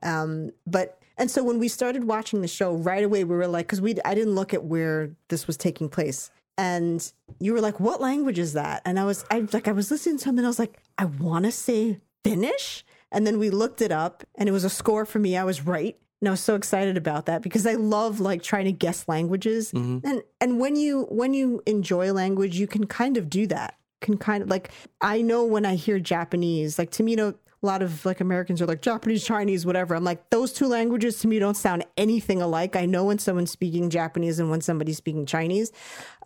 [0.03, 3.67] Um, but and so when we started watching the show right away, we were like,
[3.67, 7.80] because we I didn't look at where this was taking place, and you were like,
[7.82, 10.47] "What language is that?" And I was I like I was listening to something, and
[10.47, 14.47] I was like, "I want to say Finnish," and then we looked it up, and
[14.47, 15.38] it was a score for me.
[15.38, 15.97] I was right.
[16.22, 19.72] And I was so excited about that because I love like trying to guess languages.
[19.72, 20.05] Mm-hmm.
[20.07, 23.80] And and when you when you enjoy language, you can kind of do that.
[24.01, 24.70] Can kind of like
[25.01, 28.22] I know when I hear Japanese, like to me, you know, a lot of like
[28.22, 29.95] Americans are like Japanese, Chinese, whatever.
[29.95, 32.76] I'm like, those two languages to me don't sound anything alike.
[32.76, 35.72] I know when someone's speaking Japanese and when somebody's speaking Chinese,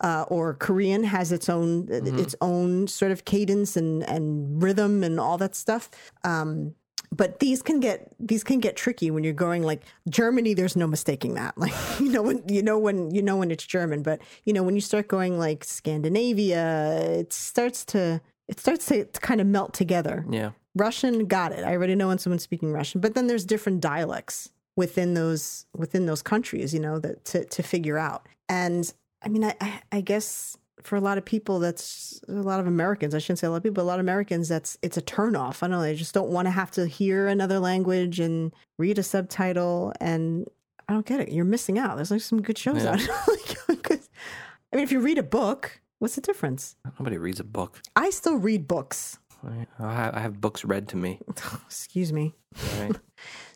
[0.00, 5.20] uh, or Korean has its own its own sort of cadence and and rhythm and
[5.20, 5.90] all that stuff.
[6.24, 6.74] Um,
[7.12, 10.54] but these can get these can get tricky when you're going like Germany.
[10.54, 11.54] There's no mistaking that.
[11.66, 14.62] Like you know when you know when you know when it's German, but you know
[14.62, 19.46] when you start going like Scandinavia, it starts to it starts to, to kind of
[19.46, 20.24] melt together.
[20.30, 20.52] Yeah.
[20.76, 21.64] Russian, got it.
[21.64, 26.06] I already know when someone's speaking Russian, but then there's different dialects within those within
[26.06, 28.26] those countries, you know, that to to figure out.
[28.48, 29.54] And I mean, I
[29.90, 33.14] I, guess for a lot of people, that's a lot of Americans.
[33.14, 35.02] I shouldn't say a lot of people, but a lot of Americans, that's it's a
[35.02, 35.62] turnoff.
[35.62, 35.80] I don't know.
[35.82, 39.94] They just don't want to have to hear another language and read a subtitle.
[40.00, 40.46] And
[40.88, 41.30] I don't get it.
[41.32, 41.96] You're missing out.
[41.96, 42.92] There's like some good shows Yeah.
[42.92, 43.00] out.
[44.72, 46.76] I mean, if you read a book, what's the difference?
[46.98, 47.80] Nobody reads a book.
[47.96, 49.18] I still read books.
[49.78, 51.20] Have, I have books read to me.
[51.66, 52.34] Excuse me.
[52.78, 52.96] Right?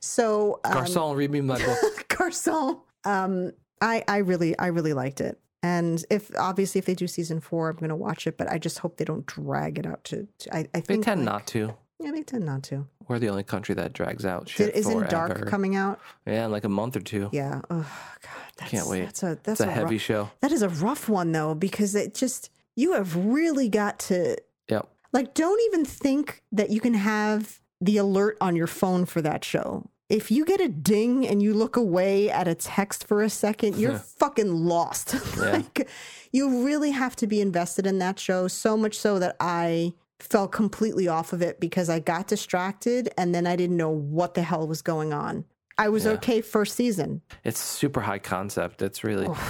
[0.03, 2.09] So, um, Garcon, read me my book.
[2.09, 2.79] Garcon.
[3.05, 7.41] Um, I I really I really liked it, and if obviously if they do season
[7.41, 8.39] four, I'm gonna watch it.
[8.39, 10.27] But I just hope they don't drag it out to.
[10.39, 11.75] to- I, I They think tend like- not to.
[12.03, 12.87] Yeah, they tend not to.
[13.09, 15.11] We're the only country that drags out shit isn't forever.
[15.11, 16.01] Dark coming out?
[16.27, 17.29] Yeah, in like a month or two.
[17.31, 17.61] Yeah.
[17.71, 17.81] Oh
[18.23, 19.05] God, that's, Can't wait.
[19.05, 20.31] That's a that's It's a heavy rough, show.
[20.41, 24.37] that is a rough one though because it just you have really got to
[24.69, 24.89] Yep.
[25.13, 29.45] Like don't even think that you can have the alert on your phone for that
[29.45, 29.89] show.
[30.09, 33.77] If you get a ding and you look away at a text for a second,
[33.77, 35.15] you're fucking lost.
[35.39, 35.89] like
[36.33, 40.49] you really have to be invested in that show so much so that I fell
[40.49, 44.43] completely off of it because I got distracted and then I didn't know what the
[44.43, 45.45] hell was going on.
[45.79, 46.11] I was Yeah.
[46.13, 47.23] okay first season.
[47.45, 48.83] It's super high concept.
[48.83, 49.27] It's really.
[49.27, 49.41] it's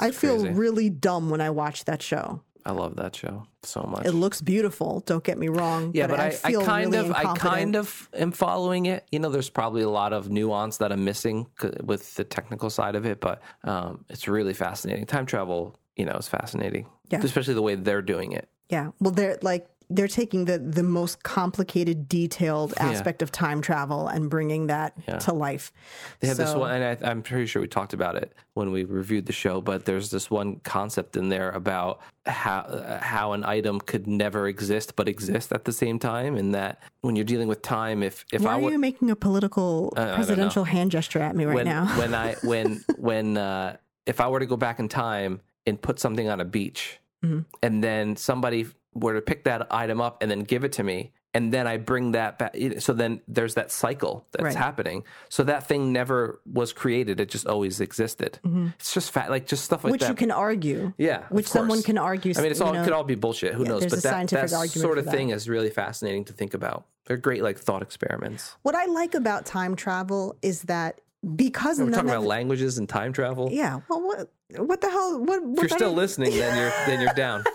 [0.00, 0.50] I feel crazy.
[0.54, 2.42] really dumb when I watch that show.
[2.68, 4.04] I love that show so much.
[4.04, 5.92] It looks beautiful, don't get me wrong.
[5.94, 9.06] yeah, but, I, I, feel kind really of, I kind of am following it.
[9.10, 12.68] You know, there's probably a lot of nuance that I'm missing c- with the technical
[12.68, 15.06] side of it, but um, it's really fascinating.
[15.06, 16.86] Time travel, you know, is fascinating.
[17.10, 17.20] Yeah.
[17.22, 18.50] especially the way they're doing it.
[18.68, 18.90] Yeah.
[19.00, 24.28] Well, they're like they're taking the the most complicated, detailed aspect of time travel and
[24.28, 25.72] bringing that to life.
[26.20, 28.84] They have this one, and I, I'm pretty sure we talked about it when we
[28.84, 29.60] reviewed the show.
[29.60, 34.46] But there's this one concept in there about how uh, how an item could never
[34.46, 38.26] exist but exist at the same time, and that when you're dealing with time, if
[38.32, 41.54] if Why I are you making a political don't presidential hand gesture at me right
[41.54, 41.86] when now?
[41.98, 45.98] when I when when uh, if I were to go back in time and put
[45.98, 47.40] something on a beach, Mm-hmm.
[47.64, 48.64] and then somebody
[48.98, 51.12] were to pick that item up and then give it to me.
[51.34, 52.56] And then I bring that back.
[52.78, 54.54] So then there's that cycle that's Right.
[54.56, 55.04] happening.
[55.28, 58.40] So that thing never was created; it just always existed.
[58.78, 60.00] It's just fat, like just stuff like Mm-hmm.
[60.04, 60.94] which you can argue.
[60.96, 62.32] Yeah, Which someone can argue.
[62.36, 63.52] I mean, it's all know, could all be bullshit.
[63.54, 63.84] Who knows?
[63.86, 65.10] But that, that sort of that.
[65.10, 66.86] thing is really fascinating to think about.
[67.06, 68.56] They're great, like thought experiments.
[68.62, 71.00] What I like about time travel is that
[71.36, 73.50] because We're talking of about languages and time travel.
[73.52, 73.80] yeah.
[73.90, 75.18] Well, what what the hell?
[75.22, 77.44] What, what If you're still listening, then you're then you're down.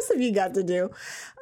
[0.00, 0.90] else have you got to do?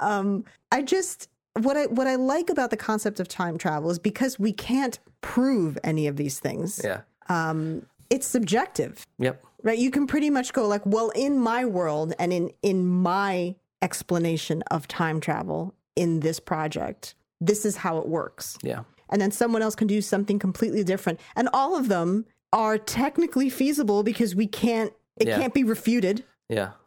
[0.01, 1.29] Um, I just
[1.61, 4.99] what I what I like about the concept of time travel is because we can't
[5.21, 6.81] prove any of these things.
[6.85, 7.01] Yeah.
[7.29, 9.43] Um, it's subjective, Yep.
[9.63, 9.79] right?
[9.79, 14.63] You can pretty much go like, well, in my world and in in my explanation
[14.71, 18.57] of time travel in this project, this is how it works.
[18.63, 18.85] Yeah.
[19.11, 23.51] And then someone else can do something completely different, and all of them are technically
[23.51, 24.93] feasible because we can't.
[25.17, 25.39] It Yeah.
[25.39, 26.25] can't be refuted.
[26.49, 26.71] Yeah.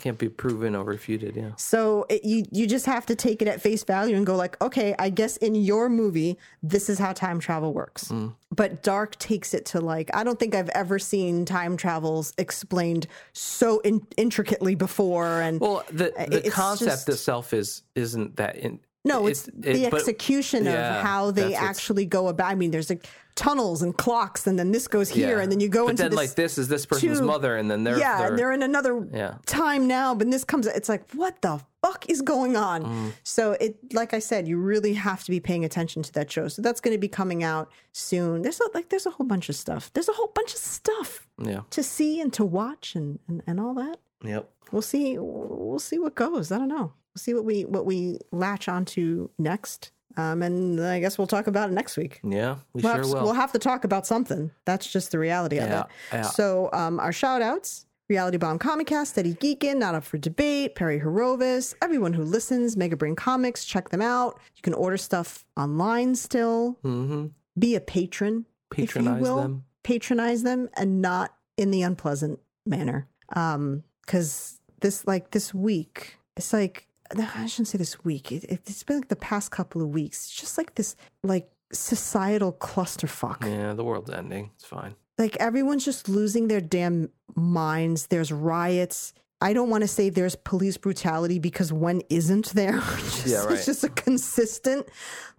[0.00, 1.36] Can't be proven or refuted.
[1.36, 1.50] Yeah.
[1.56, 4.60] So it, you you just have to take it at face value and go like,
[4.62, 8.08] okay, I guess in your movie this is how time travel works.
[8.08, 8.34] Mm.
[8.50, 13.06] But Dark takes it to like I don't think I've ever seen time travels explained
[13.34, 15.42] so in, intricately before.
[15.42, 18.80] And Well, the the concept just- itself is isn't that in.
[19.04, 22.50] No, it's, it- the but- execution yeah, of how they actually go about.
[22.50, 25.42] I mean, there's like tunnels and clocks, and then this goes here, yeah.
[25.42, 26.16] and then you go But into then this.
[26.16, 27.26] like this is this person's tube.
[27.26, 29.36] mother, and then they're yeah, they're, and they're in another Yeah.
[29.46, 30.66] time now, but this comes.
[30.66, 32.84] It's like, what the fuck is going on?
[32.84, 33.12] Mm.
[33.22, 36.48] So it, like I said, you really have to be paying attention to that show.
[36.48, 38.42] So that's going to be coming out soon.
[38.42, 39.90] There's a, like, there's a whole bunch of stuff.
[39.94, 41.62] There's a whole bunch of stuff yeah.
[41.70, 43.98] to see and to watch and and, and all that.
[44.22, 44.50] Yep.
[44.72, 45.16] We'll see.
[45.18, 46.52] We'll see what goes.
[46.52, 46.92] I don't know.
[47.14, 49.92] We'll see what we what we latch onto next.
[50.16, 52.20] Um, and I guess we'll talk about it next week.
[52.24, 52.56] Yeah.
[52.72, 53.22] We We'll, sure have, will.
[53.22, 54.50] we'll have to talk about something.
[54.64, 55.86] That's just the reality of it.
[56.12, 56.22] yeah.
[56.22, 60.74] So um, our shout outs Reality Bomb Comic Cast, Steady Geekin, Not Up for Debate,
[60.74, 64.40] Perry Horovis, everyone who listens, Mega Brain Comics, check them out.
[64.56, 66.76] You can order stuff online still.
[66.84, 67.26] mm-hmm.
[67.58, 68.46] Be a patron.
[68.70, 69.36] Patronize will.
[69.40, 69.64] them.
[69.84, 73.06] Patronize them and not in the unpleasant manner.
[73.36, 76.88] Um, because this like this week, it's like
[77.18, 78.30] I shouldn't say this week.
[78.32, 80.26] It, it, it's been like the past couple of weeks.
[80.26, 83.44] It's just like this like societal clusterfuck.
[83.44, 83.74] Yeah.
[83.74, 84.50] The world's ending.
[84.54, 84.94] It's fine.
[85.18, 88.06] Like everyone's just losing their damn minds.
[88.08, 92.72] There's riots I don't want to say there's police brutality because when isn't there?
[92.98, 93.52] Just- Yeah, right.
[93.54, 94.86] It's just a consistent,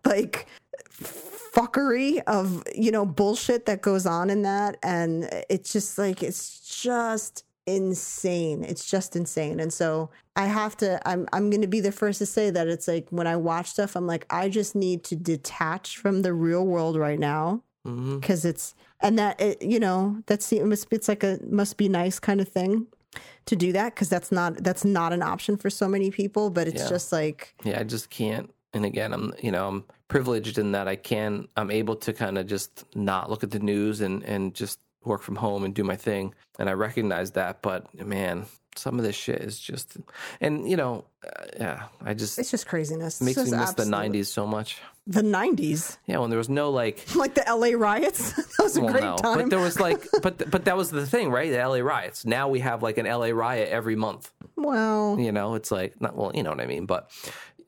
[0.05, 0.47] like,
[1.53, 6.82] fuckery of you know bullshit that goes on in that and it's just like it's
[6.82, 11.80] just insane it's just insane and so i have to i'm i'm going to be
[11.80, 14.76] the first to say that it's like when i watch stuff i'm like i just
[14.76, 19.62] need to detach from the real world right now hmm because it's and that it,
[19.62, 22.86] you know that's the it must it's like a must be nice kind of thing
[23.45, 26.68] to do that because that's not that's not an option for so many people but
[26.68, 26.89] it's Yeah.
[26.89, 28.53] just like Yeah, I just can't.
[28.74, 32.38] And again, I'm you know I'm privileged in that I can I'm able to kind
[32.38, 35.84] of just not look at the news and and just work from home and do
[35.84, 36.34] my thing.
[36.60, 38.45] And I recognize that, but man,
[38.76, 39.97] some of this shit is just
[40.39, 43.84] and you know uh, yeah, I just it's just craziness It makes me miss the
[43.84, 44.78] '90s so much.
[45.06, 48.32] the 90s Yeah, when there was no like like the LA riots.
[48.58, 49.38] that was a Well, great no, time.
[49.39, 51.52] but there was like, but but that was the thing, right?
[51.52, 52.26] The LA riots.
[52.26, 54.32] Now we have like an LA riot every month.
[54.56, 56.86] well, You know, it's like not well, you know what I mean.
[56.86, 57.12] But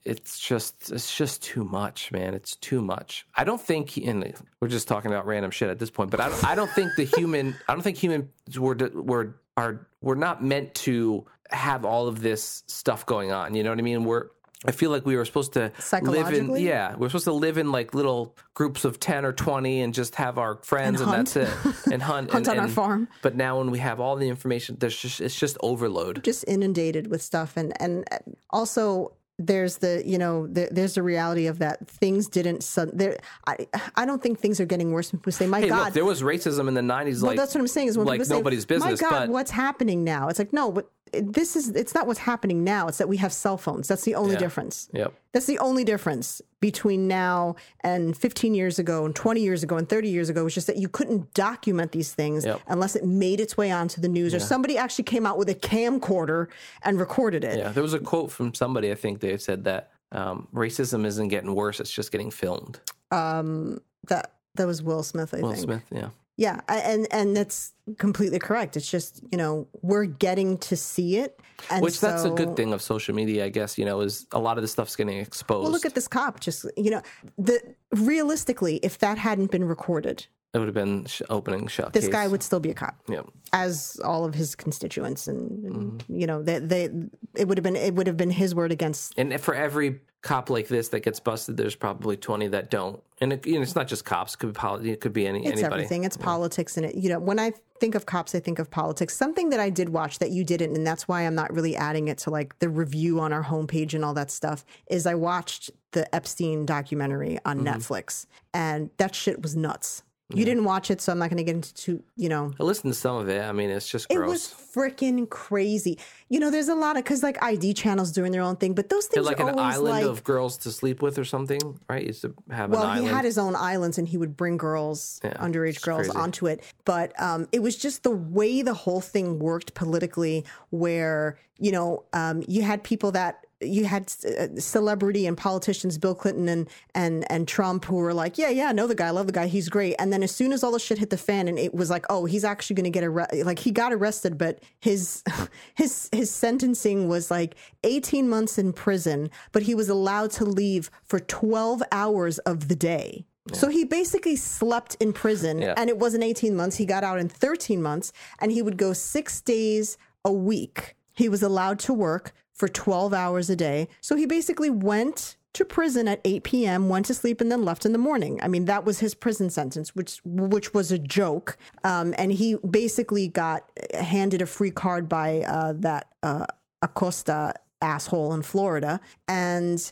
[0.05, 2.33] it's just it's just too much, man.
[2.33, 3.25] It's too much.
[3.35, 6.11] I don't think, and we're just talking about random shit at this point.
[6.11, 9.87] But I don't, I don't think the human, I don't think humans were were are
[10.01, 13.55] we're not meant to have all of this stuff going on.
[13.55, 14.03] You know what I mean?
[14.03, 14.27] We're
[14.65, 17.71] I feel like we were supposed to live in yeah, we're supposed to live in
[17.71, 21.33] like little groups of 10 or 20 and just have our friends and, hunt.
[21.33, 23.07] that's it and hunt Hunt and, on our farm.
[23.21, 26.23] But now when we have all the information there's just it's just overload.
[26.23, 28.05] just inundated with stuff, and and
[28.49, 32.63] also there's the you know the, there's the reality of that things didn't.
[32.63, 33.17] Sud- there,
[33.47, 35.11] I I don't think things are getting worse.
[35.11, 37.37] When people say, "My Hey, God." look, there was racism in the 90s well, like
[37.37, 37.87] that's what I'm saying.
[37.87, 40.27] Is when like say, nobody's business, My God, but what's happening now?
[40.27, 40.89] It's like no, but
[41.21, 41.69] this is.
[41.69, 42.87] It's not what's happening now.
[42.87, 43.87] It's that we have cell phones.
[43.87, 44.39] That's the only Yeah.
[44.39, 44.89] difference.
[44.93, 45.13] Yep.
[45.31, 49.87] That's the only difference between now and 15 years ago and 20 years ago and
[49.89, 52.61] 30 years ago was just that you couldn't document these things Yep.
[52.67, 55.55] unless it made its way onto the news or somebody actually came out with a
[55.55, 56.47] camcorder
[56.83, 57.57] and recorded it.
[57.57, 61.29] Yeah, there was a quote from somebody I think they said that um, racism isn't
[61.29, 62.79] getting worse; it's just getting filmed.
[63.11, 65.63] Um, that that was Will Smith, I Will think.
[65.63, 68.75] Smith, yeah, Yeah, I- and and that's completely correct.
[68.75, 72.73] It's just you know we're getting to see it, and which that's a good thing
[72.73, 73.77] of social media, I guess.
[73.77, 75.63] You know, is a lot of this stuff's getting exposed.
[75.63, 76.39] Well, look at this cop.
[76.39, 77.01] Just you know,
[77.37, 77.61] the
[77.91, 81.93] realistically, if that hadn't been recorded, it would have been sh- opening shot.
[81.93, 82.11] this case.
[82.13, 82.95] guy would still be a cop.
[83.07, 86.15] yeah, as all of his constituents and, and Mm-hmm.
[86.19, 86.89] you know they, they
[87.35, 90.49] it would have been it would have been his word against and for every cop
[90.49, 93.03] like this that gets busted, there's probably twenty that don't.
[93.19, 95.27] And it, you know, it's not just cops; it could be poli- it could be
[95.27, 95.73] any it's anybody.
[95.83, 98.69] everything it's politics and it you know when i think of cops i think of
[98.71, 101.75] politics something that i did watch that you didn't and that's why i'm not really
[101.75, 105.13] adding it to like the review on our homepage and all that stuff is i
[105.15, 107.67] watched the epstein documentary on Mm-hmm.
[107.67, 111.43] netflix and that shit was nuts you didn't watch it so i'm not going to
[111.43, 113.41] get into too, you know I listened to some of it.
[113.41, 115.99] I mean, it's just It was freaking crazy.
[116.29, 118.89] You know, there's a lot of because like ID channels doing their own thing, but
[118.89, 121.25] those They're things like are an always island like of girls to sleep with or
[121.25, 122.05] something, right?
[122.05, 125.81] Used to have well, he had his own islands and he would bring girls, underage
[125.81, 126.17] girls, crazy.
[126.17, 126.63] onto it.
[126.85, 132.05] But um, it was just the way the whole thing worked politically, where you know
[132.13, 137.25] um, you had people that you had uh, celebrity and politicians, Bill Clinton and and
[137.31, 139.47] and Trump, who were like, yeah, yeah, I know the guy, I love the guy,
[139.47, 139.95] he's great.
[139.99, 142.05] And then as soon as all the shit hit the fan, and it was like,
[142.09, 143.45] oh, he's actually going to get arrested.
[143.45, 145.23] Like he got arrested, but his
[145.75, 150.89] his his sentencing was like 18 months in prison, but he was allowed to leave
[151.05, 153.25] for 12 hours of the day.
[153.51, 155.73] So he basically slept in prison, Yeah.
[155.75, 156.77] and it wasn't 18 months.
[156.77, 160.95] He got out in 13 months, and he would go six days a week.
[161.11, 163.87] He was allowed to work for 12 hours a day.
[164.01, 167.85] So he basically went to prison at 8 p.m., went to sleep, and then left
[167.85, 168.39] in the morning.
[168.41, 171.57] I mean, that was his prison sentence, which which was a joke.
[171.83, 176.45] Um, and he basically got handed a free card by uh, that uh,
[176.81, 178.99] Acosta asshole in Florida.
[179.27, 179.91] And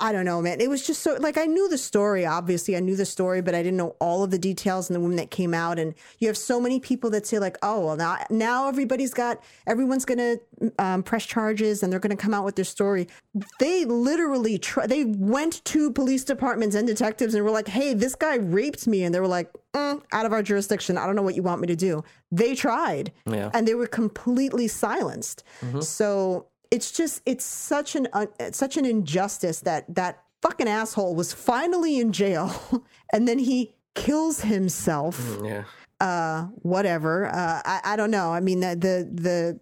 [0.00, 0.60] I don't know, man.
[0.60, 2.76] It was just so like I knew the story, obviously.
[2.76, 5.16] I knew the story, but I didn't know all of the details and the women
[5.16, 5.78] that came out.
[5.78, 9.42] And you have so many people that say, like, oh, well, now now everybody's got
[9.66, 10.36] everyone's gonna
[10.78, 13.08] um, press charges and they're gonna come out with their story.
[13.60, 18.14] They literally tr- they went to police departments and detectives and were like, hey, this
[18.14, 20.96] guy raped me, and they were like, mm, out of our jurisdiction.
[20.98, 22.02] I don't know what you want me to do.
[22.30, 23.50] They tried, Yeah.
[23.54, 25.44] and they were completely silenced.
[25.80, 28.08] So it's just it's such an
[28.38, 33.74] it's such an injustice that that fucking asshole was finally in jail and then he
[33.94, 35.38] kills himself.
[35.42, 35.64] Yeah.
[36.00, 37.26] uh whatever.
[37.26, 38.32] Uh i, I don't know.
[38.32, 39.60] I mean the the the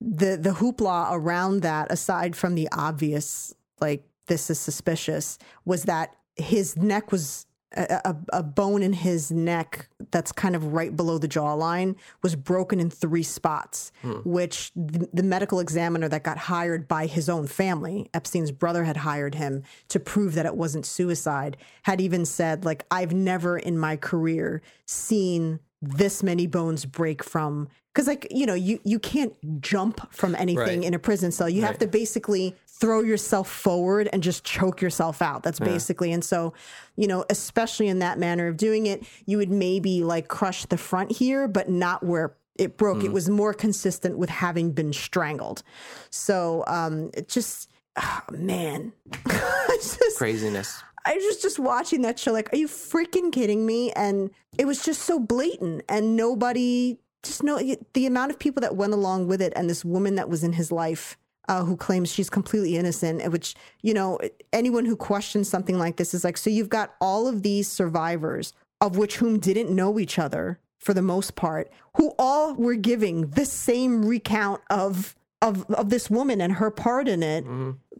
[0.00, 6.14] the, the hoopla around that aside from the obvious like this is suspicious was that
[6.36, 7.46] his neck was
[7.76, 12.80] a, a, bone in his neck that's kind of right below the jawline was broken
[12.80, 14.14] in three spots, hmm.
[14.24, 18.98] which the, the medical examiner that got hired by his own family, Epstein's brother had
[18.98, 23.78] hired him to prove that it wasn't suicide, had even said, like, I've never in
[23.78, 29.34] my career seen this many bones break from because like you know you you can't
[29.60, 30.84] jump from anything Right.
[30.84, 31.48] in a prison cell.
[31.48, 36.24] You have to basically throw yourself forward and just choke yourself out that's basically and
[36.24, 36.52] so
[36.96, 40.76] you know especially in that manner of doing it you would maybe like crush the
[40.76, 45.62] front here but not where it broke it was more consistent with having been strangled
[46.10, 48.92] so um it just oh, man
[49.28, 50.82] just- Craziness.
[51.06, 53.92] I was just watching that show, like, are you freaking kidding me?
[53.92, 57.58] And it was just so blatant, and nobody just know
[57.94, 60.52] the amount of people that went along with it, and this woman that was in
[60.52, 61.16] his life.
[61.48, 64.18] Uh, who claims she's completely innocent, which, you know,
[64.52, 68.52] anyone who questions something like this is like, so you've got all of these survivors,
[68.82, 73.30] of which whom didn't know each other for the most part, who all were giving
[73.30, 77.44] the same recount of of of this woman and her part in it.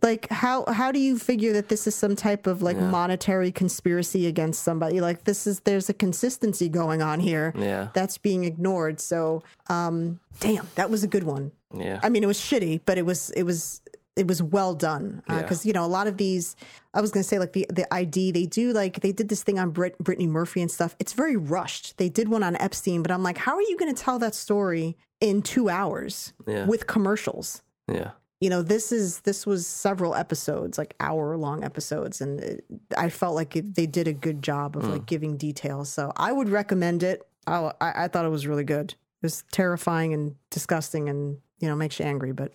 [0.03, 4.27] Like how how do you figure that this is some type of like monetary conspiracy
[4.27, 5.01] against somebody?
[5.01, 7.89] Like this is there's a consistency going on here Yeah.
[7.95, 9.01] that's being ignored.
[9.01, 12.01] So um damn that was a good one Yeah.
[12.03, 13.83] i mean it was shitty but it was it was
[14.17, 16.57] it was well done uh, because you know a lot of these
[16.95, 19.43] i was going to say like the the id they do like they did this
[19.43, 20.97] thing on Brit- brittany murphy and stuff.
[20.99, 21.99] It's very rushed.
[21.99, 24.35] They did one on epstein but i'm like how are you going to tell that
[24.35, 26.67] story in two hours Yeah.
[26.67, 27.63] with commercials?
[27.87, 28.11] Yeah.
[28.41, 32.65] you know this is this was several episodes like hour long episodes and it,
[32.97, 35.07] i felt like it, they did a good job of like mm.
[35.07, 35.89] giving details.
[35.91, 37.23] So i would recommend it.
[37.47, 38.93] I, I, I thought it was really good.
[38.93, 42.53] It was terrifying and disgusting and you know makes you angry but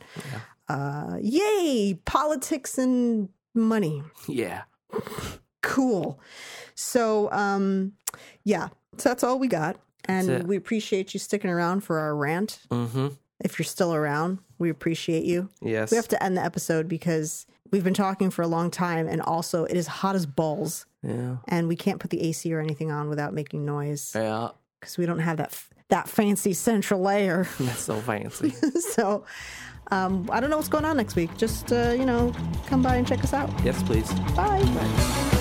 [0.69, 4.63] uh yay politics and money Yeah.
[5.61, 6.19] cool
[6.75, 7.93] so um
[8.43, 12.59] yeah so that's all we got and we appreciate you sticking around for our rant
[12.69, 13.07] Mm-hmm.
[13.43, 15.91] if you're still around we appreciate you Yes.
[15.91, 19.21] we have to end the episode because we've been talking for a long time and
[19.21, 21.37] also it is hot as balls yeah.
[21.47, 24.49] and we can't put the AC or anything on without making noise Yeah.
[24.79, 27.47] because we don't have that f- that fancy central layer.
[27.59, 28.49] That's so fancy.
[28.95, 29.25] so
[29.91, 31.37] um, I don't know what's going on next week.
[31.37, 32.33] Just uh, you know,
[32.65, 33.51] come by and check us out.
[33.63, 34.11] yes, please.
[34.35, 35.39] Bye.